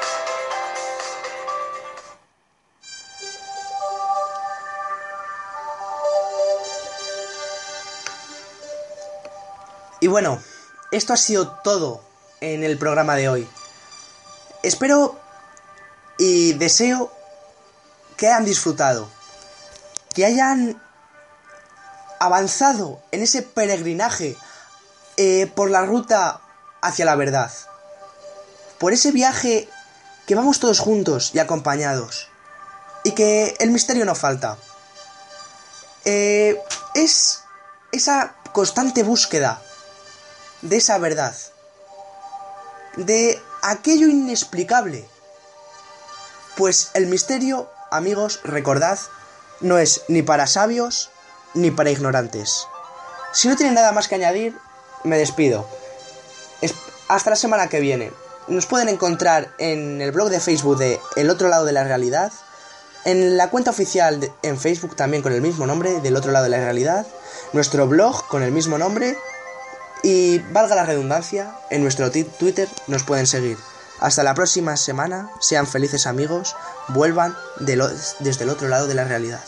Y 10.00 10.08
bueno, 10.08 10.44
esto 10.92 11.14
ha 11.14 11.18
sido 11.18 11.48
todo 11.64 12.02
en 12.42 12.64
el 12.64 12.78
programa 12.78 13.16
de 13.16 13.30
hoy. 13.30 13.50
Espero 14.62 15.18
y 16.18 16.54
deseo 16.54 17.10
que 18.24 18.30
hayan 18.30 18.46
disfrutado, 18.46 19.10
que 20.16 20.26
hayan 20.26 20.82
avanzado 22.22 23.04
en 23.12 23.22
ese 23.22 23.42
peregrinaje 23.42 24.38
eh, 25.18 25.52
por 25.54 25.70
la 25.70 25.86
ruta 25.86 26.40
hacia 26.82 27.04
la 27.04 27.18
verdad, 27.18 27.52
por 28.80 28.94
ese 28.94 29.12
viaje 29.12 29.68
que 30.26 30.36
vamos 30.36 30.62
todos 30.62 30.80
juntos 30.80 31.32
y 31.34 31.40
acompañados, 31.40 32.30
y 33.04 33.12
que 33.12 33.58
el 33.60 33.72
misterio 33.72 34.06
no 34.06 34.16
falta. 34.16 34.56
Eh, 36.06 36.58
es 36.96 37.42
esa 37.92 38.36
constante 38.54 39.04
búsqueda 39.04 39.62
de 40.62 40.78
esa 40.78 40.98
verdad, 40.98 41.36
de 42.96 43.44
aquello 43.64 44.08
inexplicable. 44.08 45.10
Pues 46.56 46.92
el 46.94 47.08
misterio, 47.08 47.73
amigos, 47.96 48.40
recordad, 48.44 49.00
no 49.62 49.78
es 49.78 50.04
ni 50.08 50.22
para 50.22 50.48
sabios 50.48 51.12
ni 51.54 51.72
para 51.72 51.92
ignorantes. 51.92 52.68
Si 53.32 53.48
no 53.48 53.56
tienen 53.56 53.76
nada 53.76 53.92
más 53.92 54.08
que 54.08 54.16
añadir, 54.16 54.58
me 55.04 55.18
despido. 55.18 55.68
hasta 57.08 57.30
la 57.30 57.36
semana 57.36 57.68
que 57.68 57.80
viene. 57.80 58.12
Nos 58.48 58.66
pueden 58.66 58.90
encontrar 58.90 59.54
en 59.58 60.02
el 60.02 60.12
blog 60.12 60.30
de 60.30 60.40
Facebook 60.40 60.78
de 60.78 61.00
El 61.16 61.30
otro 61.30 61.48
lado 61.48 61.66
de 61.66 61.72
la 61.72 61.84
realidad, 61.84 62.32
en 63.06 63.38
la 63.38 63.50
cuenta 63.50 63.72
oficial 63.72 64.32
en 64.42 64.60
Facebook 64.60 64.96
también 64.96 65.24
con 65.24 65.34
el 65.34 65.42
mismo 65.42 65.66
nombre, 65.66 66.00
del 66.02 66.16
otro 66.16 66.32
lado 66.32 66.46
de 66.46 66.50
la 66.50 66.58
realidad, 66.58 67.06
nuestro 67.54 67.88
blog 67.88 68.28
con 68.28 68.44
el 68.44 68.52
mismo 68.52 68.78
nombre 68.78 69.18
y 70.04 70.40
valga 70.52 70.76
la 70.76 70.86
redundancia, 70.86 71.56
en 71.70 71.82
nuestro 71.82 72.12
Twitter 72.12 72.68
nos 72.88 73.04
pueden 73.04 73.28
seguir. 73.28 73.58
Hasta 74.04 74.22
la 74.22 74.34
próxima 74.34 74.76
semana, 74.76 75.30
sean 75.40 75.66
felices 75.66 76.08
amigos, 76.08 76.58
vuelvan 76.90 77.38
desde 77.62 78.44
el 78.44 78.50
otro 78.50 78.68
lado 78.68 78.86
de 78.86 78.96
la 78.96 79.06
realidad. 79.06 79.40